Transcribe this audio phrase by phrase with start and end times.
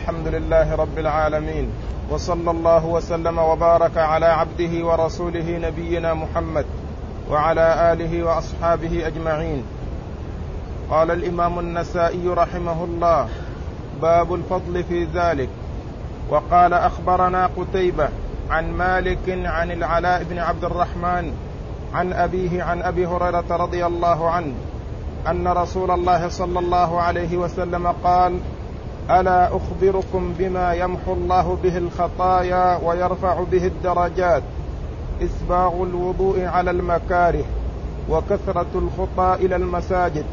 [0.00, 1.70] والحمد لله رب العالمين
[2.10, 6.66] وصلى الله وسلم وبارك على عبده ورسوله نبينا محمد
[7.30, 9.64] وعلى آله وأصحابه أجمعين.
[10.90, 13.28] قال الإمام النسائي رحمه الله
[14.02, 15.48] باب الفضل في ذلك.
[16.30, 18.08] وقال أخبرنا قتيبة
[18.50, 21.32] عن مالك عن العلاء بن عبد الرحمن
[21.94, 24.54] عن أبيه عن أبي هريرة رضي الله عنه
[25.28, 28.40] أن رسول الله صلى الله عليه وسلم قال
[29.10, 34.42] ألا أخبركم بما يمحو الله به الخطايا ويرفع به الدرجات؟
[35.22, 37.44] إسباغ الوضوء على المكاره
[38.10, 40.24] وكثرة الخطى إلى المساجد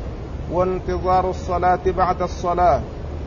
[0.52, 2.82] وانتظار الصلاة بعد الصلاة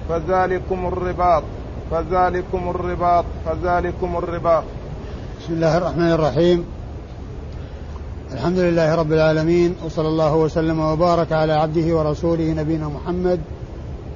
[0.08, 1.42] فذلكم الرباط
[1.90, 4.64] فذلكم الرباط فذلكم الرباط.
[5.40, 6.64] بسم الله الرحمن الرحيم.
[8.32, 13.40] الحمد لله رب العالمين وصلى الله وسلم وبارك على عبده ورسوله نبينا محمد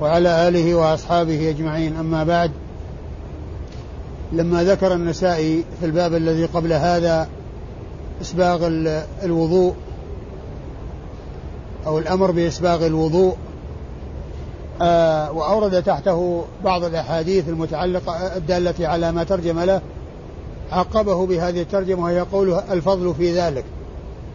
[0.00, 1.96] وعلى آله وأصحابه أجمعين.
[1.96, 2.50] أما بعد
[4.32, 7.28] لما ذكر النسائي في الباب الذي قبل هذا
[8.20, 8.66] إسباغ
[9.22, 9.74] الوضوء
[11.86, 13.36] أو الأمر بإسباغ الوضوء
[14.82, 19.80] آه وأورد تحته بعض الأحاديث المتعلقة الدالة على ما ترجم له
[20.72, 23.64] عقبه بهذه الترجمة وهي قوله الفضل في ذلك.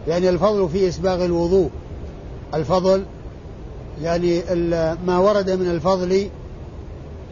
[0.08, 1.70] يعني الفضل في إسباغ الوضوء.
[2.54, 3.04] الفضل
[4.02, 4.42] يعني
[5.06, 6.28] ما ورد من الفضل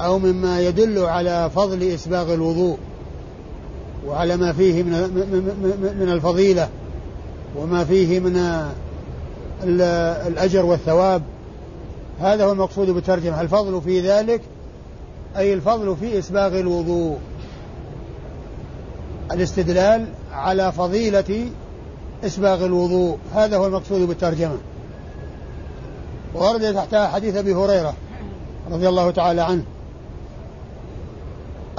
[0.00, 2.78] أو مما يدل على فضل إسباغ الوضوء
[4.06, 4.90] وعلى ما فيه من
[6.00, 6.68] من الفضيلة
[7.56, 8.66] وما فيه من
[10.26, 11.22] الأجر والثواب.
[12.20, 13.40] هذا هو المقصود بالترجمة.
[13.40, 14.40] الفضل في ذلك
[15.36, 17.16] أي الفضل في إسباغ الوضوء.
[19.32, 21.50] الاستدلال على فضيلة
[22.24, 23.18] إسباغ الوضوء.
[23.34, 24.56] هذا هو المقصود بالترجمة.
[26.34, 27.94] ورد تحتها حديث أبي هريرة
[28.70, 29.62] رضي الله تعالى عنه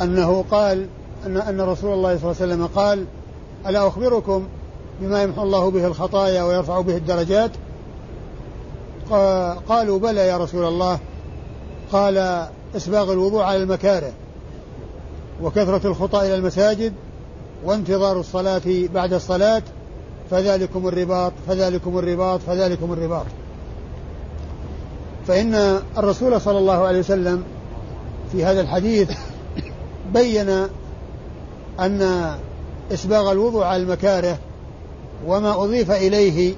[0.01, 0.87] أنه قال
[1.25, 3.05] أن أن رسول الله صلى الله عليه وسلم قال
[3.67, 4.47] ألا أخبركم
[5.01, 7.51] بما يمحو الله به الخطايا ويرفع به الدرجات؟
[9.69, 10.99] قالوا بلى يا رسول الله.
[11.91, 14.11] قال إسباغ الوضوء على المكاره
[15.41, 16.93] وكثرة الخطى إلى المساجد
[17.65, 18.61] وانتظار الصلاة
[18.93, 19.61] بعد الصلاة
[20.31, 23.25] فذلكم الرباط فذلكم الرباط فذلكم الرباط.
[25.29, 27.43] فإن الرسول صلى الله عليه وسلم
[28.31, 29.11] في هذا الحديث
[30.13, 30.49] بين
[31.79, 32.31] أن
[32.93, 34.37] إسباغ الوضوء على المكاره
[35.27, 36.55] وما أضيف إليه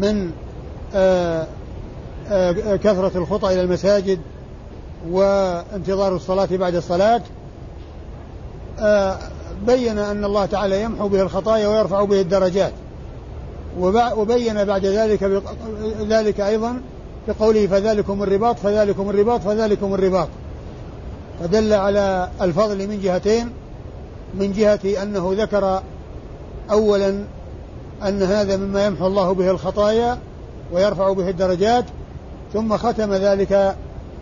[0.00, 0.30] من
[0.94, 1.46] آآ
[2.28, 4.18] آآ كثرة الخطى إلى المساجد
[5.10, 7.22] وانتظار الصلاة بعد الصلاة
[9.66, 12.72] بين أن الله تعالى يمحو به الخطايا ويرفع به الدرجات
[14.16, 15.42] وبين بعد ذلك
[16.08, 16.80] ذلك أيضا
[17.28, 20.28] بقوله فذلكم الرباط فذلكم الرباط فذلكم الرباط.
[21.40, 23.50] فدل على الفضل من جهتين
[24.34, 25.82] من جهة أنه ذكر
[26.70, 27.24] أولا
[28.02, 30.18] أن هذا مما يمحو الله به الخطايا
[30.72, 31.84] ويرفع به الدرجات
[32.52, 33.76] ثم ختم ذلك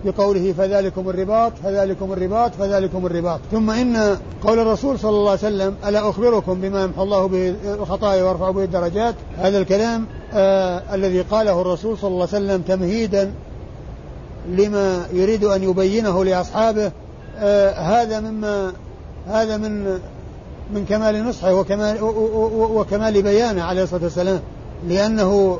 [0.04, 3.40] بقوله فذلكم الرباط فذلكم الرباط فذلكم الرباط.
[3.52, 8.22] ثم إن قول الرسول صلى الله عليه وسلم ألا أخبركم بما يمحو الله به الخطايا
[8.22, 13.32] ويرفع به الدرجات؟ هذا الكلام آه الذي قاله الرسول صلى الله عليه وسلم تمهيدا
[14.48, 16.92] لما يريد أن يبينه لأصحابه.
[17.38, 18.72] آه هذا مما
[19.28, 19.84] هذا من
[20.74, 21.96] من كمال نصحه وكمال
[22.52, 24.40] وكمال بيانه عليه الصلاة والسلام.
[24.88, 25.58] لأنه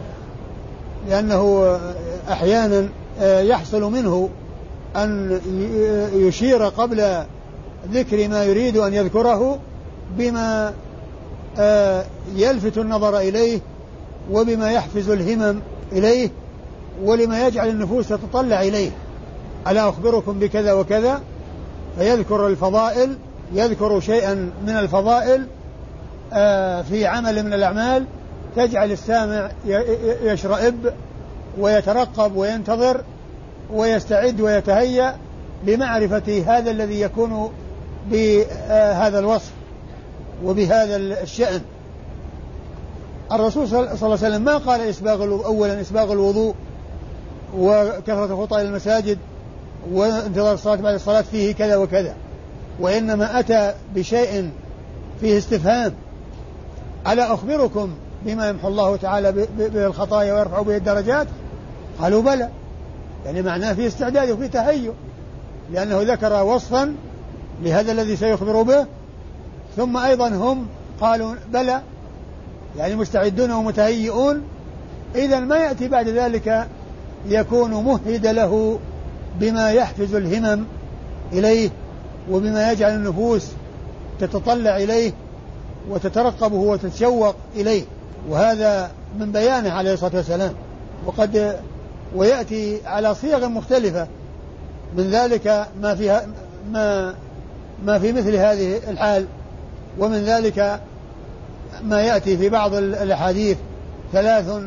[1.08, 1.78] لأنه
[2.30, 2.88] أحيانا آه،
[3.22, 4.28] يحصل منه
[4.96, 5.40] أن
[6.14, 7.24] يشير قبل
[7.92, 9.58] ذكر ما يريد أن يذكره
[10.18, 10.72] بما
[11.58, 13.60] آه، يلفت النظر إليه
[14.30, 15.60] وبما يحفز الهمم
[15.92, 16.30] إليه
[17.04, 18.90] ولما يجعل النفوس تتطلع إليه.
[19.68, 21.20] ألا أخبركم بكذا وكذا؟
[21.98, 23.16] فيذكر الفضائل
[23.54, 24.34] يذكر شيئا
[24.66, 25.46] من الفضائل
[26.32, 28.04] آه، في عمل من الأعمال
[28.56, 29.50] تجعل السامع
[30.22, 30.92] يشرئب
[31.58, 33.04] ويترقب وينتظر
[33.70, 35.16] ويستعد ويتهيأ
[35.66, 37.52] لمعرفة هذا الذي يكون
[38.10, 39.50] بهذا الوصف
[40.44, 41.60] وبهذا الشأن.
[43.32, 46.54] الرسول صلى الله عليه وسلم ما قال إسباغ أولا إسباغ الوضوء
[47.58, 49.18] وكثرة الخطى إلى المساجد
[49.92, 52.14] وانتظار الصلاة بعد الصلاة فيه كذا وكذا
[52.80, 54.50] وإنما أتى بشيء
[55.20, 55.92] فيه استفهام.
[57.06, 57.90] ألا أخبركم
[58.24, 61.26] بما يمحو الله تعالى به الخطايا ويرفع به الدرجات؟
[62.00, 62.48] قالوا بلى.
[63.26, 64.92] يعني معناه في استعداد وفي تهيؤ
[65.72, 66.94] لأنه ذكر وصفا
[67.62, 68.86] لهذا الذي سيخبر به.
[69.76, 70.66] ثم أيضا هم
[71.00, 71.82] قالوا بلى
[72.78, 74.42] يعني مستعدون ومتهيئون.
[75.14, 76.66] إذا ما يأتي بعد ذلك
[77.28, 78.78] يكون مهد له
[79.40, 80.64] بما يحفز الهمم
[81.32, 81.70] إليه
[82.30, 83.46] وبما يجعل النفوس
[84.20, 85.12] تتطلع إليه
[85.90, 87.82] وتترقبه وتتشوق إليه.
[88.28, 90.54] وهذا من بيانه عليه الصلاة والسلام.
[91.06, 91.60] وقد
[92.14, 94.06] ويأتي على صيغ مختلفة
[94.96, 96.26] من ذلك ما فيها
[96.70, 97.14] ما
[97.84, 99.26] ما في مثل هذه الحال
[99.98, 100.80] ومن ذلك
[101.82, 103.56] ما يأتي في بعض الأحاديث
[104.12, 104.62] ثلاث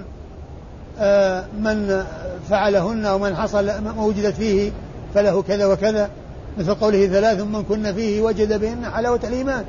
[0.99, 2.05] آه، من
[2.49, 4.71] فعلهن أو من حصل ما وجدت فيه
[5.13, 6.09] فله كذا وكذا.
[6.57, 9.65] مثل قوله ثلاث من كن فيه وجد بهن حلاوة الإيمان.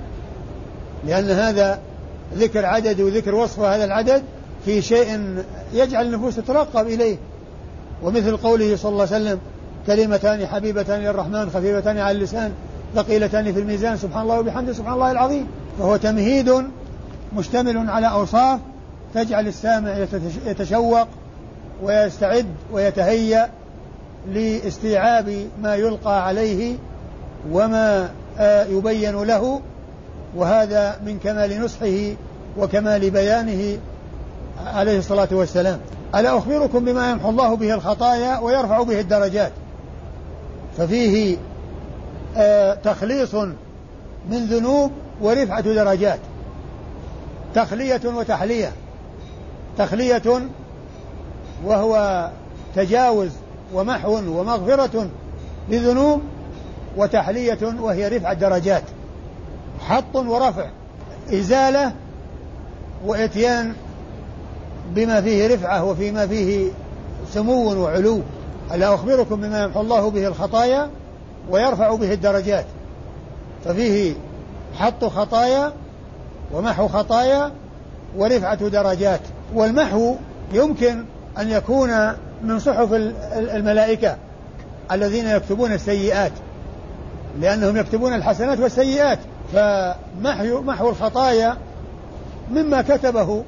[1.06, 1.78] لأن هذا
[2.34, 4.22] ذكر عدد وذكر وصف هذا العدد
[4.64, 5.36] في شيء
[5.72, 7.16] يجعل النفوس تترقب إليه.
[8.02, 9.38] ومثل قوله صلى الله عليه وسلم
[9.86, 12.52] كلمتان حبيبتان للرحمن خفيفتان على اللسان
[12.94, 15.46] ثقيلتان في الميزان سبحان الله وبحمده سبحان الله العظيم.
[15.78, 16.52] فهو تمهيد
[17.36, 18.60] مشتمل على أوصاف
[19.14, 19.96] تجعل السامع
[20.46, 21.08] يتشوق
[21.82, 23.48] ويستعد ويتهيأ
[24.32, 26.76] لاستيعاب ما يلقى عليه
[27.52, 29.60] وما آه، يبين له.
[30.36, 32.14] وهذا من كمال نصحه
[32.58, 33.78] وكمال بيانه
[34.66, 35.78] عليه الصلاة والسلام.
[36.14, 39.52] ألا أخبركم بما يمحو الله به الخطايا ويرفع به الدرجات؟
[40.78, 41.36] ففيه
[42.36, 43.34] آه تخليص
[44.30, 46.18] من ذنوب ورفعة درجات.
[47.54, 48.72] تخلية وتحلية.
[49.78, 50.42] تخلية
[51.64, 52.30] وهو
[52.76, 53.30] تجاوز
[53.74, 55.08] ومحو ومغفرة
[55.68, 56.20] لذنوب
[56.96, 58.82] وتحلية وهي رفع الدرجات
[59.80, 60.66] حط ورفع
[61.32, 61.92] إزالة
[63.06, 63.74] وإتيان
[64.94, 66.70] بما فيه رفعة وفيما فيه
[67.32, 68.20] سمو وعلو.
[68.74, 70.90] ألا أخبركم بما يمحو الله به الخطايا
[71.50, 72.64] ويرفع به الدرجات.
[73.64, 74.14] ففيه
[74.74, 75.72] حط خطايا
[76.52, 77.52] ومحو خطايا
[78.16, 79.20] ورفعة درجات.
[79.54, 80.14] والمحو
[80.52, 81.04] يمكن
[81.38, 82.12] أن يكون
[82.42, 82.92] من صحف
[83.32, 84.16] الملائكة
[84.92, 86.32] الذين يكتبون السيئات
[87.40, 89.18] لأنهم يكتبون الحسنات والسيئات.
[89.52, 91.56] فمحو محو الخطايا
[92.50, 93.44] مما كتبه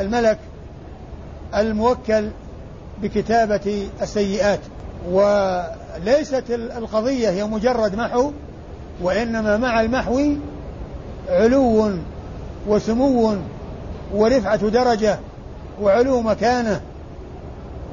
[0.00, 0.38] الملك
[1.54, 2.30] الموكل
[3.02, 4.60] بكتابة السيئات.
[5.10, 8.32] وليست القضية هي مجرد محو
[9.02, 10.20] وإنما مع المحو
[11.28, 11.90] علو
[12.66, 13.36] وسمو
[14.14, 15.18] ورفعة درجة
[15.82, 16.80] وعلو مكانة.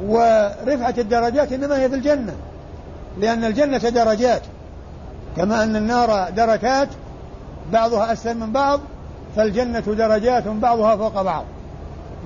[0.06, 2.34] ورفعة الدرجات إنما هي في الجنة
[3.19, 4.42] لأن الجنة درجات.
[5.38, 6.88] كما أن النار دركات
[7.72, 8.80] بعضها أسفل من بعض
[9.35, 11.45] فالجنة درجات بعضها فوق بعض.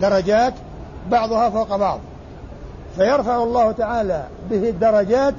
[0.01, 0.54] درجات
[1.12, 2.00] بعضها فوق بعض.
[2.95, 5.33] فيرفع الله تعالى به الدرجات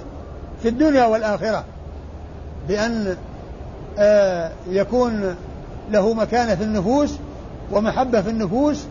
[0.63, 1.65] في الدنيا والآخرة.
[2.69, 3.17] بأن
[3.99, 5.37] آه، يكون
[5.91, 7.17] له مكانة في النفوس
[7.73, 8.87] ومحبة في النفوس.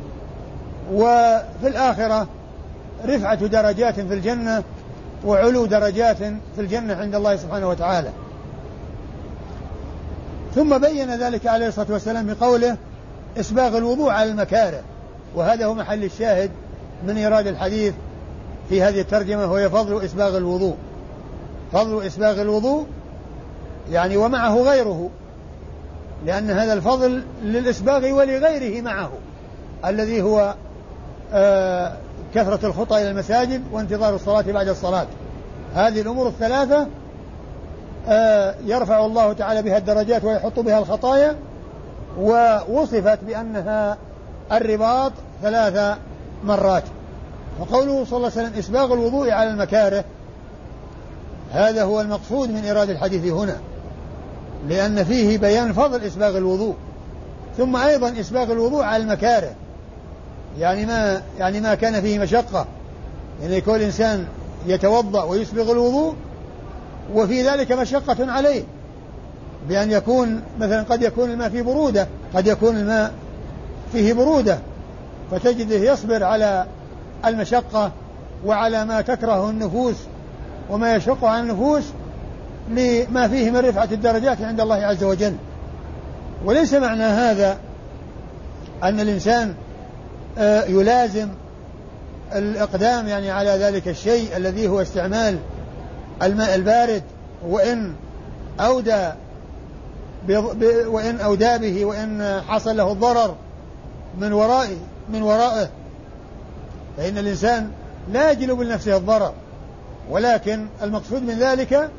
[0.93, 2.27] وفي الآخرة
[3.05, 4.63] رفعة درجات في الجنة
[5.25, 6.17] وعلو درجات
[6.55, 8.09] في الجنة عند الله سبحانه وتعالى.
[10.55, 12.77] ثم بين ذلك عليه الصلاة والسلام بقوله
[13.39, 14.81] إسباغ الوضوء على المكاره.
[15.35, 16.51] وهذا هو محل الشاهد
[17.07, 17.93] من إيراد الحديث
[18.69, 20.75] في هذه الترجمة وهي فضل إسباغ الوضوء.
[21.73, 22.85] فضل إسباغ الوضوء
[23.91, 25.09] يعني ومعه غيره
[26.25, 29.11] لأن هذا الفضل للإسباغ ولغيره معه
[29.85, 30.55] الذي هو
[31.33, 31.93] آه
[32.35, 35.07] كثرة الخطى إلى المساجد وانتظار الصلاة بعد الصلاة.
[35.75, 36.87] هذه الأمور الثلاثة
[38.65, 41.35] يرفع الله تعالى بها الدرجات ويحط بها الخطايا
[42.19, 43.97] ووصفت بأنها
[44.51, 45.97] الرباط ثلاث
[46.45, 46.83] مرات.
[47.59, 50.03] وقوله صلى الله عليه وسلم إسباغ الوضوء على المكاره
[51.51, 53.57] هذا هو المقصود من إيراد الحديث هنا
[54.67, 56.75] لأن فيه بيان فضل إسباغ الوضوء.
[57.57, 59.51] ثم أيضا إسباغ الوضوء على المكاره
[60.59, 62.65] يعني ما يعني ما كان فيه مشقة.
[63.41, 64.27] يعني يكون الإنسان
[64.67, 66.15] يتوضأ ويسبغ الوضوء
[67.13, 68.63] وفي ذلك مشقة عليه
[69.69, 73.13] بأن يكون مثلا قد يكون الماء فيه برودة قد يكون الماء
[73.91, 74.59] فيه برودة
[75.31, 76.65] فتجده يصبر على
[77.25, 77.91] المشقة
[78.45, 79.95] وعلى ما تكره النفوس
[80.69, 81.83] وما يشق عن النفوس
[82.69, 85.33] لما فيه من رفعة الدرجات عند الله عز وجل.
[86.45, 87.57] وليس معنى هذا
[88.83, 89.53] أن الإنسان
[90.37, 91.29] آه، يلازم
[92.35, 95.37] الإقدام يعني على ذلك الشيء الذي هو استعمال
[96.21, 97.03] الماء البارد
[97.47, 97.93] وإن
[98.59, 99.09] أودى
[100.87, 103.35] وإن أودى به وإن حصل له الضرر
[104.17, 104.77] من ورائه
[105.09, 105.69] من ورائه.
[106.97, 107.71] فإن الإنسان
[108.11, 109.33] لا يجلب لنفسه الضرر
[110.09, 111.89] ولكن المقصود من ذلك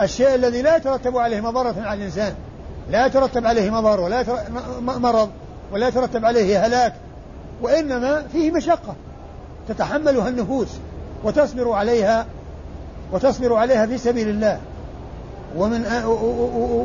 [0.00, 2.34] الشيء الذي لا يترتب عليه مضرة على الإنسان.
[2.90, 4.24] لا يترتب عليه مضر ولا
[4.80, 5.30] مرض
[5.72, 6.94] ولا يترتب عليه هلاك
[7.62, 8.94] وإنما فيه مشقة
[9.68, 10.68] تتحملها النفوس
[11.24, 12.26] وتصبر عليها
[13.14, 14.58] وتصبر عليها في سبيل الله.
[15.56, 15.84] ومن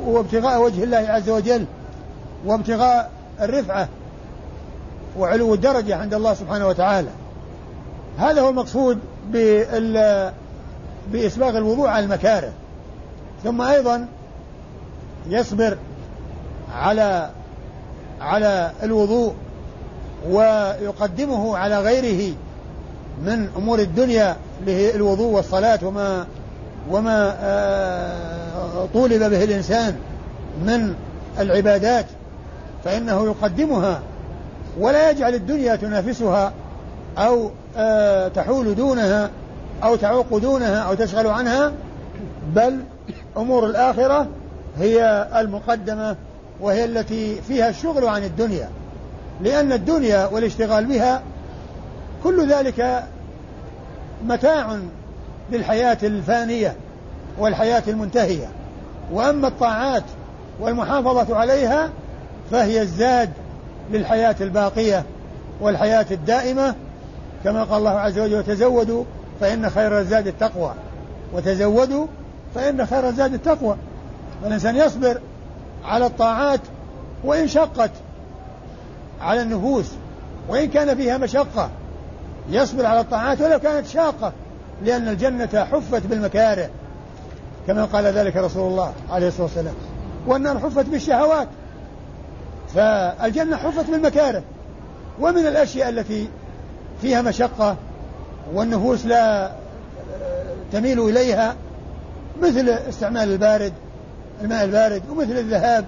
[0.08, 1.66] وابتغاء وجه الله عز وجل
[2.46, 3.88] وابتغاء الرفعة
[5.18, 7.10] وعلو الدرجة عند الله سبحانه وتعالى.
[8.18, 9.00] هذا هو المقصود
[11.12, 12.52] بإسباغ الوضوء على المكاره.
[13.44, 14.08] ثم أيضا
[15.30, 15.78] يصبر
[16.76, 17.30] على
[18.22, 19.34] على الوضوء
[20.30, 22.36] ويقدمه على غيره
[23.24, 26.26] من أمور الدنيا اللي هي الوضوء والصلاة وما
[26.90, 29.96] وما آه، طولب به الإنسان
[30.66, 30.96] من
[31.40, 32.06] العبادات
[32.86, 34.02] فإنه يقدمها
[34.80, 36.54] ولا يجعل الدنيا تنافسها
[37.18, 39.30] أو آه، تحول دونها
[39.84, 41.72] أو تعوق دونها أو تشغل عنها
[42.56, 42.80] بل
[43.38, 44.28] أمور الآخرة
[44.80, 46.16] هي المقدمة
[46.62, 48.70] وهي التي فيها الشغل عن الدنيا
[49.42, 51.22] لأن الدنيا والاشتغال بها
[52.24, 53.04] كل ذلك
[54.24, 54.78] متاع
[55.52, 56.76] للحياة الفانية
[57.38, 58.48] والحياة المنتهية.
[59.12, 60.04] وأما الطاعات
[60.60, 61.90] والمحافظة عليها
[62.52, 63.30] فهي الزاد
[63.92, 65.04] للحياة الباقية
[65.62, 66.76] والحياة الدائمة.
[67.44, 69.04] كما قال الله عز وجل وتزودوا
[69.42, 70.74] فإن خير الزاد التقوى.
[71.34, 72.08] وتزودوا
[72.56, 73.76] فإن خير الزاد التقوى.
[74.44, 75.22] فالإنسان يصبر
[75.86, 76.62] على الطاعات
[77.24, 77.92] وإن شقت
[79.22, 79.92] على النفوس
[80.50, 81.70] وإن كان فيها مشقة
[82.50, 84.34] يصبر على الطاعات ولو كانت شاقة
[84.86, 86.70] لأن الجنة حفت بالمكاره
[87.68, 89.74] كما قال ذلك رسول الله عليه الصلاة والسلام.
[90.28, 91.48] والنار حفت بالشهوات
[92.76, 94.44] فالجنة حفت بالمكاره.
[95.20, 96.30] ومن الأشياء التي
[97.02, 97.76] فيها مشقة
[98.54, 99.52] والنفوس لا
[100.72, 101.56] تميل إليها
[102.42, 103.74] مثل استعمال البارد
[104.42, 105.86] الماء البارد ومثل الذهاب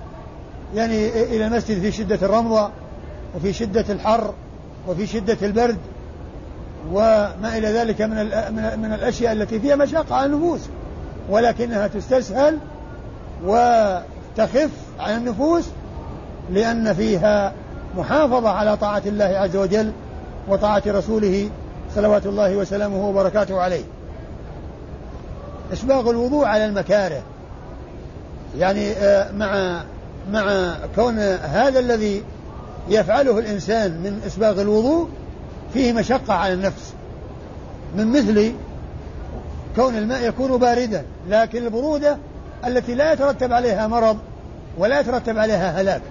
[0.76, 2.70] يعني إلى المسجد في شدة الرمضة
[3.36, 4.34] وفي شدة الحر
[4.88, 5.78] وفي شدة البرد.
[6.92, 8.16] وما إلى ذلك من
[8.82, 10.62] من الأشياء التي فيها مشقة على النفوس
[11.30, 12.58] ولكنها تستسهل
[13.46, 14.70] وتخف
[15.00, 15.66] على النفوس
[16.50, 17.54] لأن فيها
[17.98, 19.92] محافظة على طاعة الله عز وجل
[20.48, 21.50] وطاعة رسوله
[21.96, 23.84] صلوات الله وسلامه وبركاته عليه.
[25.74, 27.22] إسباغ الوضوء على المكاره
[28.58, 29.82] يعني آه، مع
[30.32, 32.24] مع كون هذا الذي
[32.90, 35.08] يفعله الإنسان من إسباغ الوضوء
[35.74, 36.94] فيه مشقة على النفس.
[37.96, 38.54] من مثل
[39.76, 42.18] كون الماء يكون باردا لكن البرودة
[42.66, 44.18] التي لا يترتب عليها مرض
[44.78, 46.02] ولا يترتب عليها هلاك.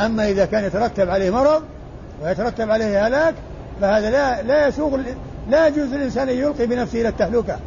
[0.00, 1.62] أما إذا كان يترتب عليه مرض
[2.22, 3.34] ويترتب عليه هلاك
[3.80, 5.00] فهذا لا لا يسوغ
[5.48, 7.58] لا يجوز للإنسان أن يلقي بنفسه إلى التهلكة.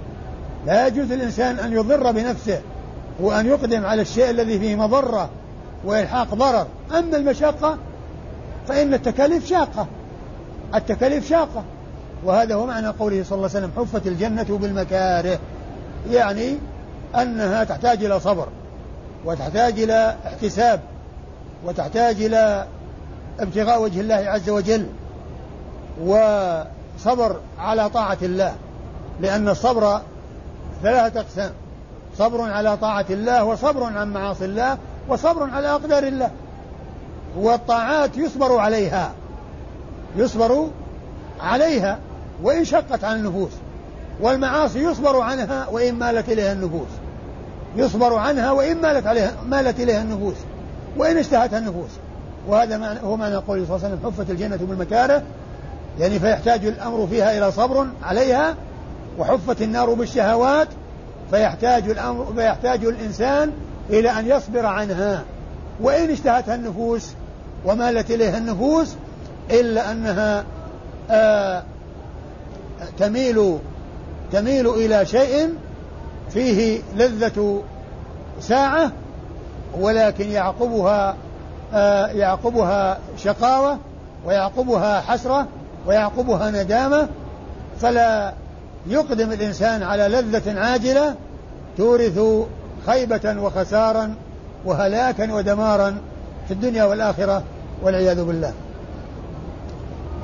[0.66, 2.62] لا يجوز للإنسان أن يضر بنفسه
[3.20, 5.30] وأن يقدم على الشيء الذي فيه مضرة
[5.86, 6.68] وإلحاق ضرر.
[6.92, 7.78] أما المشقة
[8.68, 9.88] فإن التكاليف شاقة.
[10.76, 11.64] التكاليف شاقة.
[12.24, 15.40] وهذا هو معنى قوله صلى الله عليه وسلم حفت الجنة بالمكاره.
[16.10, 16.58] يعني
[17.16, 18.48] أنها تحتاج إلى صبر
[19.26, 20.80] وتحتاج إلى احتساب
[21.66, 22.66] وتحتاج إلى
[23.40, 24.86] ابتغاء وجه الله عز وجل
[26.02, 28.56] وصبر على طاعة الله.
[29.22, 30.02] لأن الصبر
[30.84, 31.52] ثلاثة أقسام
[32.18, 36.32] صبر على طاعة الله وصبر عن معاصي الله وصبر على أقدار الله.
[37.38, 39.12] والطاعات يصبر عليها.
[40.16, 40.68] يصبر
[41.40, 42.00] عليها
[42.44, 43.52] وإن شقت عن النفوس
[44.22, 46.88] والمعاصي يصبر عنها وإن مالت إليها النفوس.
[47.76, 50.36] يصبر عنها وإن مالت عليها مالت إليها النفوس
[50.98, 51.90] وإن اشتهتها النفوس.
[52.48, 55.24] وهذا معنى هو معنى قوله صلى الله عليه وسلم حفت الجنة بالمكاره
[56.00, 58.56] يعني فيحتاج الأمر فيها إلى صبر عليها
[59.20, 60.68] وحفت النار بالشهوات
[61.32, 63.52] فيحتاج الأمر فيحتاج الإنسان
[63.90, 65.24] إلى أن يصبر عنها.
[65.82, 67.12] وإن اشتهتها النفوس
[67.66, 68.96] ومالت إليها النفوس
[69.52, 70.44] إلا أنها
[71.12, 71.64] آه
[73.00, 73.58] تميل
[74.32, 75.54] تميل إلى شيء
[76.30, 77.62] فيه لذة
[78.42, 78.92] ساعة
[79.80, 81.16] ولكن يعقبها
[81.74, 83.78] آه يعقبها شقاوة
[84.26, 85.48] ويعقبها حسرة
[85.88, 87.08] ويعقبها ندامة.
[87.82, 88.34] فلا
[88.88, 91.16] يقدم الإنسان على لذة عاجلة
[91.78, 92.20] تورث
[92.88, 94.16] خيبة وخسارا
[94.66, 95.98] وهلاكا ودمارا
[96.48, 97.44] في الدنيا والآخرة
[97.84, 98.54] والعياذ بالله.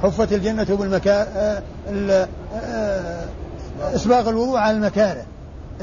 [0.04, 1.62] حفت الجنة بالمكان آه،
[2.56, 3.26] آه،
[3.96, 5.26] إسباغ الوضوء على المكاره.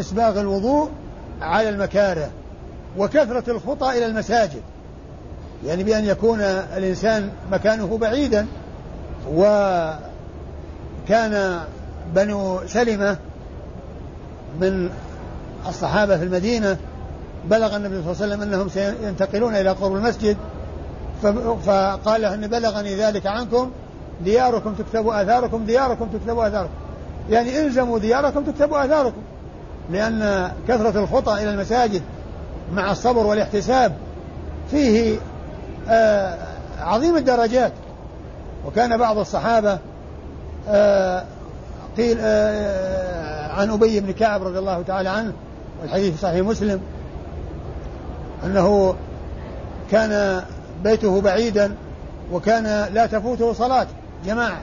[0.01, 0.91] إسباغ الوضوء
[1.43, 2.31] على المكاره.
[2.99, 4.63] وكثرة الخطى إلى المساجد.
[5.67, 8.47] يعني بأن يكون الإنسان مكانه بعيدا.
[9.33, 10.01] وكان
[12.15, 13.17] بنو سلمة
[14.61, 14.91] من
[15.69, 16.77] الصحابة في المدينة
[17.45, 20.37] بلغ النبي صلى الله عليه وسلم أنهم سينتقلون إلى قرب المسجد.
[21.67, 23.71] فقال أن بلغني ذلك عنكم.
[24.25, 26.73] دياركم تكتب آثاركم دياركم تكتب آثاركم.
[27.31, 29.23] يعني إلزموا دياركم تكتب آثاركم.
[29.91, 32.03] لأن كثرة الخطى إلى المساجد
[32.73, 33.93] مع الصبر والاحتساب
[34.71, 35.19] فيه
[35.89, 36.39] آه
[36.81, 37.73] عظيم الدرجات.
[38.67, 39.79] وكان بعض الصحابة
[40.69, 41.25] آه
[41.97, 45.33] قيل آه عن أبي بن كعب رضي الله تعالى عنه
[45.83, 46.81] والحديث في صحيح مسلم
[48.45, 48.95] أنه
[49.91, 50.43] كان
[50.85, 51.75] بيته بعيدا
[52.33, 53.87] وكان لا تفوته صلاة.
[54.25, 54.63] جماعة.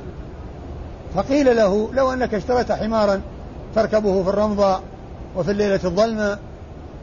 [1.15, 3.21] فقيل له لو أنك اشتريت حمارا
[3.75, 4.79] تركبه في الرمضة
[5.35, 6.37] وفي الليلة الظلمة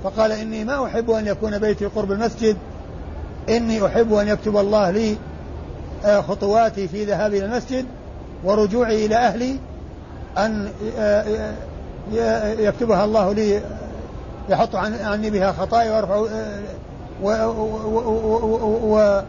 [0.04, 2.56] فقال إني ما أحب أن يكون بيتي قرب المسجد
[3.48, 5.16] إني أحب أن يكتب الله لي
[6.04, 7.86] آه، خطواتي في ذهابي إلى المسجد
[8.44, 9.56] ورجوعي إلى أهلي
[10.38, 10.68] أن
[10.98, 11.54] آه،
[12.18, 13.62] آه، يكتبها الله لي
[14.48, 16.00] يحط عني بها خطايا
[17.22, 19.24] ويرفع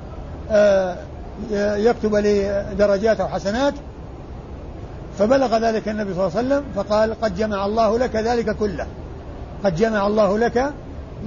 [1.51, 3.73] ويكتب لي درجات أو حسنات
[5.19, 8.87] فبلغ ذلك النبي صلى الله عليه وسلم فقال قد جمع الله لك ذلك كله
[9.63, 10.73] قد جمع الله لك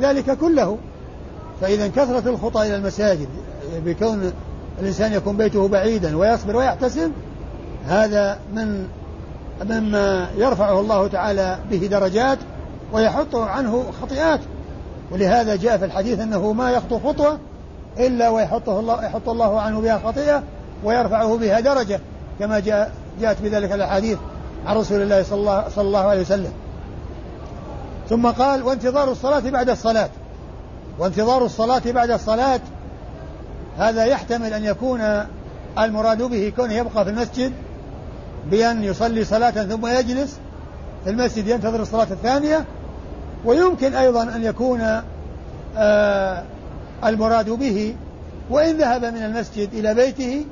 [0.00, 0.78] ذلك كله.
[1.60, 3.28] فإذا كثرة الخطى إلى المساجد
[3.84, 4.32] بكون
[4.80, 7.12] الإنسان يكون بيته بعيدا ويصبر ويحتسب
[7.86, 8.88] هذا من
[9.64, 12.38] مما يرفعه الله تعالى به درجات
[12.92, 14.40] ويحط عنه خطيئات.
[15.10, 17.38] ولهذا جاء في الحديث أنه ما يخطو خطوة
[17.98, 20.42] إلا ويحطه الله يحط الله عنه بها خطيئة
[20.84, 22.00] ويرفعه بها درجة
[22.38, 24.18] كما جاء جاءت بذلك الأحاديث
[24.66, 26.52] عن رسول الله صلى الله, صلى الله عليه وسلم.
[28.08, 30.08] ثم قال وانتظار الصلاة بعد الصلاة.
[30.98, 32.60] وانتظار الصلاة بعد الصلاة
[33.78, 35.00] هذا يحتمل أن يكون
[35.78, 37.52] المراد به كونه يبقى في المسجد
[38.50, 40.38] بأن يصلي صلاة ثم يجلس
[41.04, 42.64] في المسجد ينتظر الصلاة الثانية
[43.44, 45.00] ويمكن أيضا أن يكون
[45.76, 46.42] آه
[47.04, 47.96] المراد به
[48.50, 50.44] وإن ذهب من المسجد إلى بيته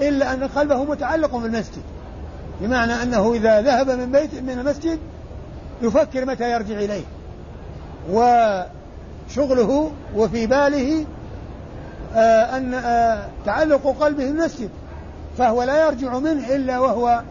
[0.00, 1.82] إلا أن قلبه متعلق بالمسجد.
[2.60, 4.98] بمعنى أنه إذا ذهب من بيت من المسجد
[5.82, 7.04] يفكر متى يرجع إليه.
[8.10, 11.04] وشغله وفي باله
[12.14, 14.70] آه أن آه تعلق قلبه بالمسجد.
[15.38, 17.22] فهو لا يرجع منه إلا وهو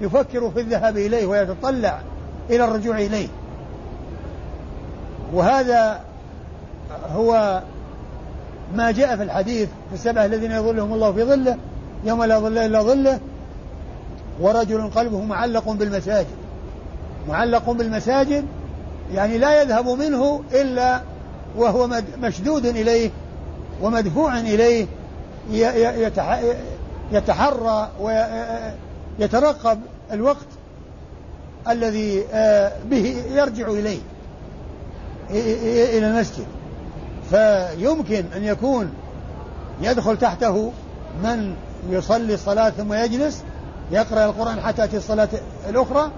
[0.00, 2.00] يفكر في الذهاب إليه ويتطلع
[2.50, 3.28] إلى الرجوع إليه.
[5.34, 6.00] وهذا
[7.12, 7.62] هو
[8.74, 11.56] ما جاء في الحديث في السبعة الذين يظلهم الله في ظله
[12.04, 13.20] يوم لا ظل إلا ظله
[14.40, 16.26] ورجل قلبه معلق بالمساجد.
[17.28, 18.44] معلق بالمساجد
[19.14, 21.00] يعني لا يذهب منه إلا
[21.56, 21.88] وهو
[22.22, 23.10] مشدود إليه
[23.82, 24.86] ومدفوع إليه
[27.12, 27.90] يتحرى
[29.20, 29.80] ويترقب
[30.12, 30.46] الوقت
[31.68, 33.98] الذي آه، به يرجع إليه
[35.30, 36.46] إلى المسجد.
[37.30, 38.92] فيمكن أن يكون
[39.82, 40.72] يدخل تحته
[41.22, 41.54] من
[41.90, 43.42] يصلي الصلاة ثم يجلس
[43.90, 45.28] يقرأ القرآن حتى تأتي الصلاة
[45.68, 46.10] الأخرى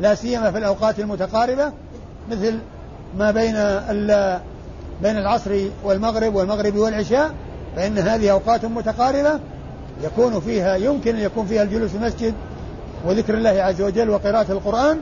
[0.00, 1.72] لا سيما في الأوقات المتقاربة
[2.30, 2.58] مثل
[3.18, 3.54] ما بين
[5.02, 7.30] بين العصر والمغرب والمغرب والعشاء
[7.76, 9.40] فإن هذه أوقات متقاربة
[10.02, 12.34] يكون فيها يمكن أن يكون فيها الجلوس في المسجد
[13.06, 15.00] وذكر الله عز وجل وقراءة القرآن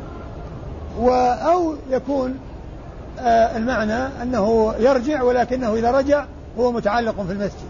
[1.52, 2.38] أو يكون
[3.56, 6.24] المعنى أنه يرجع ولكنه إذا رجع
[6.58, 7.68] هو متعلق في المسجد.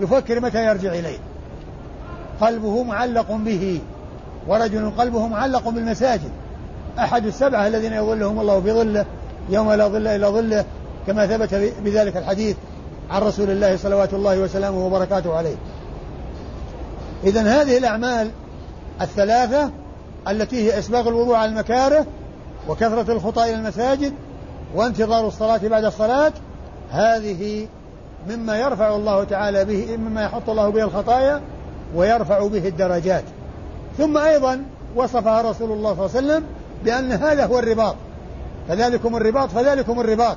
[0.00, 1.18] يفكر متى يرجع إليه.
[2.40, 3.80] قلبه معلق به.
[4.48, 6.30] ورجل قلبه معلق بالمساجد.
[6.98, 9.04] أحد السبعة الذين يظلهم الله في ظله
[9.50, 10.64] يوم لا ظل إلا ظله
[11.06, 12.56] كما ثبت بذلك الحديث
[13.10, 15.56] عن رسول الله صلوات الله وسلامه وبركاته عليه.
[17.24, 18.30] إذا هذه الأعمال
[19.00, 19.70] الثلاثة
[20.28, 22.06] التي هي إسباغ الوضوء على المكاره
[22.68, 24.12] وكثرة الخطى إلى المساجد
[24.74, 26.32] وانتظار الصلاة بعد الصلاة
[26.90, 27.68] هذه
[28.28, 31.40] مما يرفع الله تعالى به مما يحط الله به الخطايا
[31.94, 33.24] ويرفع به الدرجات.
[33.98, 34.64] ثم أيضا
[34.96, 36.44] وصفها رسول الله صلى الله عليه وسلم
[36.84, 37.96] بأن هذا هو الرباط.
[38.68, 40.36] فذلكم الرباط فذلكم الرباط.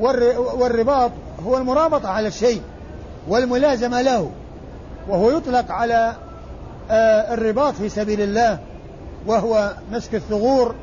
[0.00, 1.10] والرباط
[1.46, 2.62] هو المرابطة على الشيء
[3.28, 4.30] والملازمة له
[5.08, 6.12] وهو يطلق على
[6.90, 8.58] آه، الرباط في سبيل الله
[9.26, 10.74] وهو مسك الثغور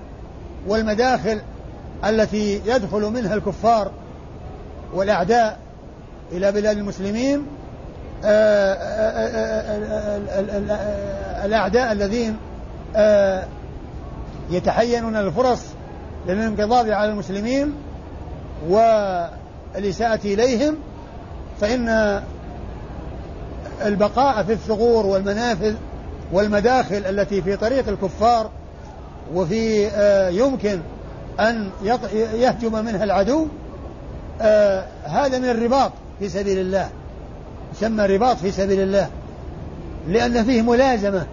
[0.67, 1.41] والمداخل
[2.05, 3.91] التي يدخل منها الكفار
[4.93, 5.59] والأعداء
[6.31, 7.45] إلى بلاد المسلمين
[8.25, 9.85] آه، آه،
[11.45, 12.37] الأعداء الذين
[14.49, 15.65] يتحينون الفرص
[16.27, 17.73] للانقضاض على المسلمين
[18.69, 20.75] والإساءة إليهم
[21.61, 22.21] فإن
[23.85, 25.75] البقاء في الثغور والمنافذ
[26.33, 28.49] والمداخل التي في طريق الكفار
[29.33, 30.79] وفي آه، يمكن
[31.39, 31.69] أن
[32.33, 33.47] يهجم منها العدو.
[34.41, 36.89] آه، هذا من الرباط في سبيل الله.
[37.73, 39.09] يسمى رباط في سبيل الله.
[40.07, 41.25] لأن فيه ملازمة.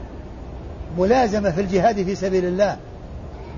[0.98, 2.76] ملازمة في الجهاد في سبيل الله.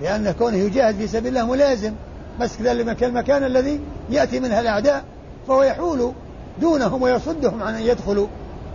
[0.03, 1.93] لأن كونه يجاهد في سبيل الله ملازم.
[2.41, 3.81] مسك ذلك المكان الذي
[4.11, 5.05] يأتي منها الأعداء
[5.49, 6.13] فهو يحول
[6.61, 8.27] دونهم ويصدهم عن أن يدخلوا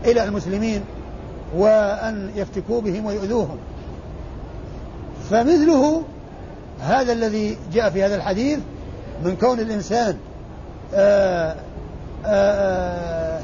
[0.05, 0.81] إلى المسلمين
[1.55, 3.57] وأن يفتكوا بهم ويؤذوهم.
[5.29, 6.03] فمثله
[6.81, 8.59] هذا الذي جاء في هذا الحديث
[9.23, 10.17] من كون الإنسان
[10.93, 11.55] آآ
[12.25, 13.39] آآ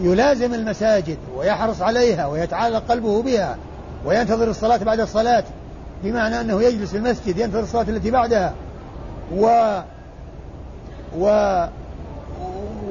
[0.00, 3.56] يلازم المساجد ويحرص عليها ويتعلق قلبه بها
[4.04, 5.44] وينتظر الصلاة بعد الصلاة
[6.04, 8.54] بمعنى أنه يجلس في المسجد ينتظر الصلاة التي بعدها.
[9.36, 9.80] و
[11.18, 11.64] و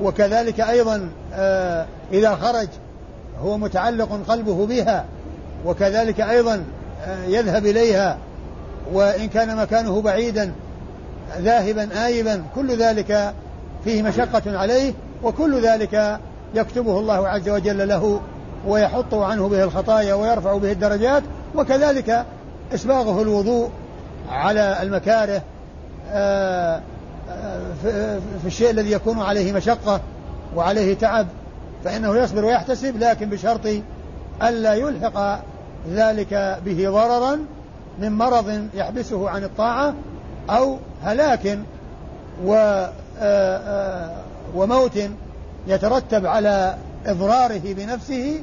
[0.01, 2.67] وكذلك أيضا آه إذا خرج
[3.41, 5.05] هو متعلق قلبه بها
[5.65, 6.63] وكذلك أيضا
[7.05, 8.17] آه يذهب إليها.
[8.91, 10.51] وإن كان مكانه بعيدا
[11.37, 13.33] ذاهبا آيبا كل ذلك
[13.83, 14.93] فيه مشقة عليه
[15.23, 16.19] وكل ذلك
[16.55, 18.21] يكتبه الله عز وجل له
[18.67, 21.23] ويحط عنه به الخطايا ويرفع به الدرجات
[21.55, 22.25] وكذلك
[22.73, 23.69] إسباغه الوضوء
[24.29, 25.41] على المكاره
[26.11, 26.81] آه،
[27.85, 30.01] آه، في الشيء الذي يكون عليه مشقة
[30.55, 31.27] وعليه تعب
[31.83, 33.67] فإنه يصبر ويحتسب لكن بشرط
[34.43, 35.39] ألا يلحق
[35.91, 37.39] ذلك به ضررا
[37.99, 39.93] من مرض يحبسه عن الطاعة
[40.49, 41.59] أو هلاك
[42.45, 42.85] و
[43.19, 44.11] آه،
[44.55, 44.99] وموت
[45.67, 46.75] يترتب على
[47.05, 48.39] إضراره بنفسه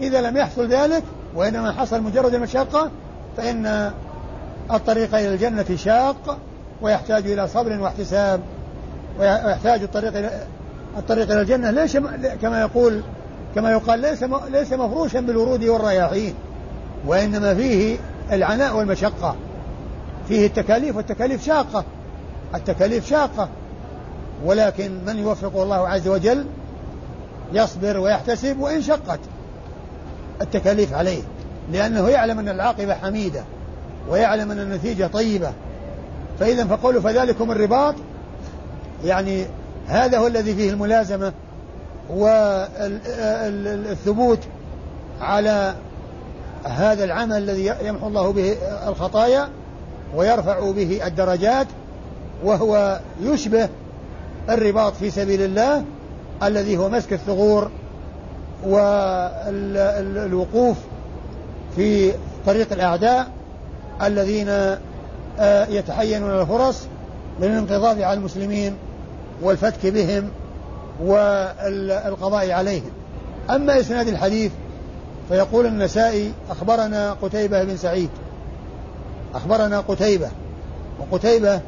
[0.00, 1.02] إذا لم يحصل ذلك
[1.34, 2.90] وإنما حصل مجرد المشقة
[3.36, 3.92] فإن
[4.72, 6.38] الطريق إلى الجنة شاق
[6.82, 8.40] ويحتاج إلى صبر واحتساب
[9.18, 10.30] ويحتاج الطريق إلى
[10.96, 11.96] الطريق إلى الجنة ليس
[12.42, 13.02] كما يقول
[13.54, 16.34] كما يقال ليس ليس مفروشا بالورود والرياحين
[17.06, 17.98] وإنما فيه
[18.32, 19.36] العناء والمشقة.
[20.28, 21.84] فيه التكاليف والتكاليف شاقة.
[22.54, 23.48] التكاليف شاقة.
[24.44, 26.46] ولكن من يوفقه الله عز وجل
[27.52, 29.20] يصبر ويحتسب وإن شقت
[30.40, 31.22] التكاليف عليه.
[31.72, 33.44] لأنه يعلم أن العاقبة حميدة
[34.08, 35.52] ويعلم أن النتيجة طيبة.
[36.40, 37.94] فإذا فقوله فذلكم الرباط
[39.04, 39.46] يعني
[39.88, 41.32] هذا هو الذي فيه الملازمة
[43.10, 44.38] والثبوت
[45.20, 45.74] على
[46.66, 48.56] هذا العمل الذي يمحو الله به
[48.88, 49.48] الخطايا
[50.16, 51.66] ويرفع به الدرجات
[52.44, 53.68] وهو يشبه
[54.50, 55.84] الرباط في سبيل الله
[56.42, 57.70] الذي هو مسك الثغور
[58.66, 59.56] والوقوف
[61.76, 62.12] في
[62.46, 63.28] طريق الأعداء
[64.02, 64.48] الذين
[65.38, 66.82] آه، يتحينون الفرص
[67.40, 68.76] للانقضاض على المسلمين
[69.42, 70.28] والفتك بهم
[71.04, 72.90] والقضاء عليهم.
[73.50, 74.52] أما إسناد الحديث
[75.28, 78.10] فيقول النسائي أخبرنا قتيبة بن سعيد.
[79.34, 80.28] أخبرنا قتيبة.
[81.00, 81.60] وقتيبة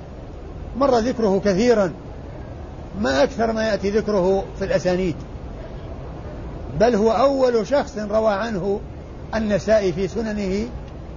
[0.76, 1.92] مر ذكره كثيرا.
[3.00, 5.14] ما أكثر ما يأتي ذكره في الأسانيد.
[6.80, 8.80] بل هو أول شخص روى عنه
[9.34, 10.68] النسائي في سننه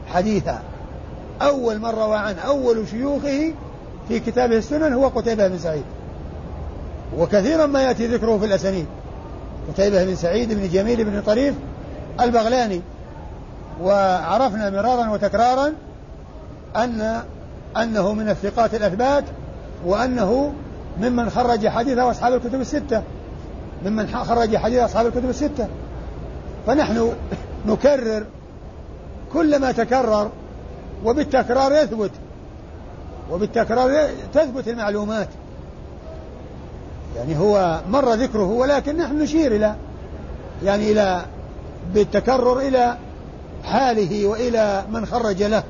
[0.08, 0.62] حديثا.
[1.42, 3.54] أول من روى عنه أول شيوخه
[4.08, 5.84] في كتابه السنن هو قتيبة بن سعيد.
[7.18, 8.86] وكثيرا ما يأتي ذكره في الأسانيد.
[9.74, 11.56] قتيبة بن سعيد بن جميل بن طريف
[12.22, 12.82] البغلاني.
[13.82, 15.74] وعرفنا مرارا وتكرارا
[16.76, 17.22] أن
[17.78, 19.24] أنه من الثقات الأثبات
[19.86, 20.54] وأنه
[21.00, 23.04] ممن خرج حديث أصحاب الكتب الستة.
[23.86, 25.68] ممن خرج حديث أصحاب الكتب الستة.
[26.68, 27.12] فنحن
[27.66, 28.26] نكرر
[29.34, 30.30] كل ما تكرر
[31.06, 32.12] وبالتكرار يثبت.
[33.32, 35.28] وبالتكرار تثبت المعلومات.
[37.18, 39.76] يعني هو مر ذكره ولكن نحن نشير إلى
[40.64, 41.22] يعني إلى
[41.94, 42.98] بالتكرر إلى
[43.64, 45.64] حاله وإلى من خرج له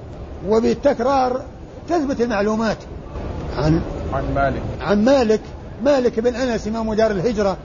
[0.48, 1.42] وبالتكرار
[1.90, 2.78] تثبت المعلومات
[3.58, 3.82] عن
[4.14, 4.62] عن مالك.
[4.82, 5.42] عن مالك.
[5.84, 7.58] مالك بن أنس إمام دار الهجرة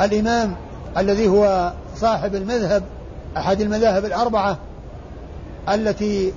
[0.00, 0.56] الإمام
[0.96, 2.82] الذي هو صاحب المذهب
[3.36, 4.58] أحد المذاهب الأربعة
[5.68, 6.32] التي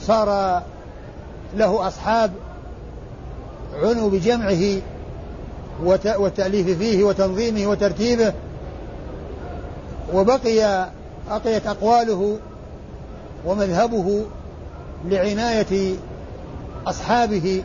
[0.00, 0.62] صار
[1.56, 2.32] له أصحاب
[3.82, 4.80] عنوا بجمعه
[6.18, 8.32] والتأليف فيه وتنظيمه وترتيبه.
[10.12, 10.88] وبقي
[11.30, 12.38] بقيت أقواله
[13.46, 14.24] ومذهبه
[15.08, 15.96] لعناية
[16.86, 17.62] أصحابه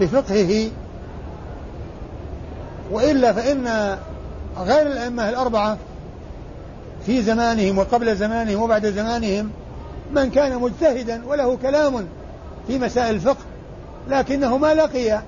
[0.00, 0.70] بفقهه
[2.90, 3.96] وإلا فإن
[4.58, 5.78] غير الأئمة الأربعة
[7.06, 9.50] في زمانهم وقبل زمانهم وبعد زمانهم
[10.12, 12.06] من كان مجتهدا وله كلام
[12.66, 13.44] في مسائل الفقه
[14.08, 15.22] لكنه ما لقي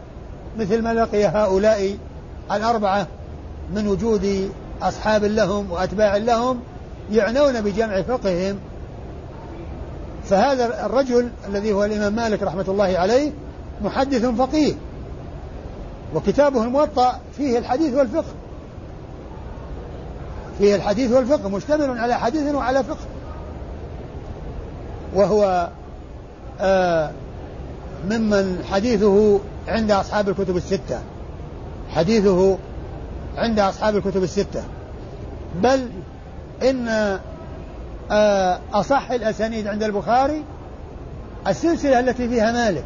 [0.59, 1.97] مثل ما لقي هؤلاء
[2.53, 3.07] الأربعة
[3.75, 4.53] من وجود
[4.89, 6.61] أصحاب لهم وأتباع لهم
[7.11, 8.59] يعنون بجمع فقههم.
[10.25, 13.33] فهذا الرجل الذي هو الإمام مالك رحمة الله عليه
[13.83, 14.75] محدث فقيه
[16.15, 18.35] وكتابه الموطأ فيه الحديث والفقه.
[20.59, 23.07] فيه الحديث والفقه مشتمل على حديث وعلى فقه.
[25.15, 25.71] وهو
[26.61, 27.11] آه
[28.11, 31.01] ممن حديثه عند أصحاب الكتب الستة.
[31.91, 32.59] حديثه
[33.37, 34.63] عند أصحاب الكتب الستة.
[35.55, 35.89] بل
[36.63, 37.19] إن
[38.11, 40.45] آه، أصح الأسانيد عند البخاري
[41.47, 42.85] السلسلة التي فيها مالك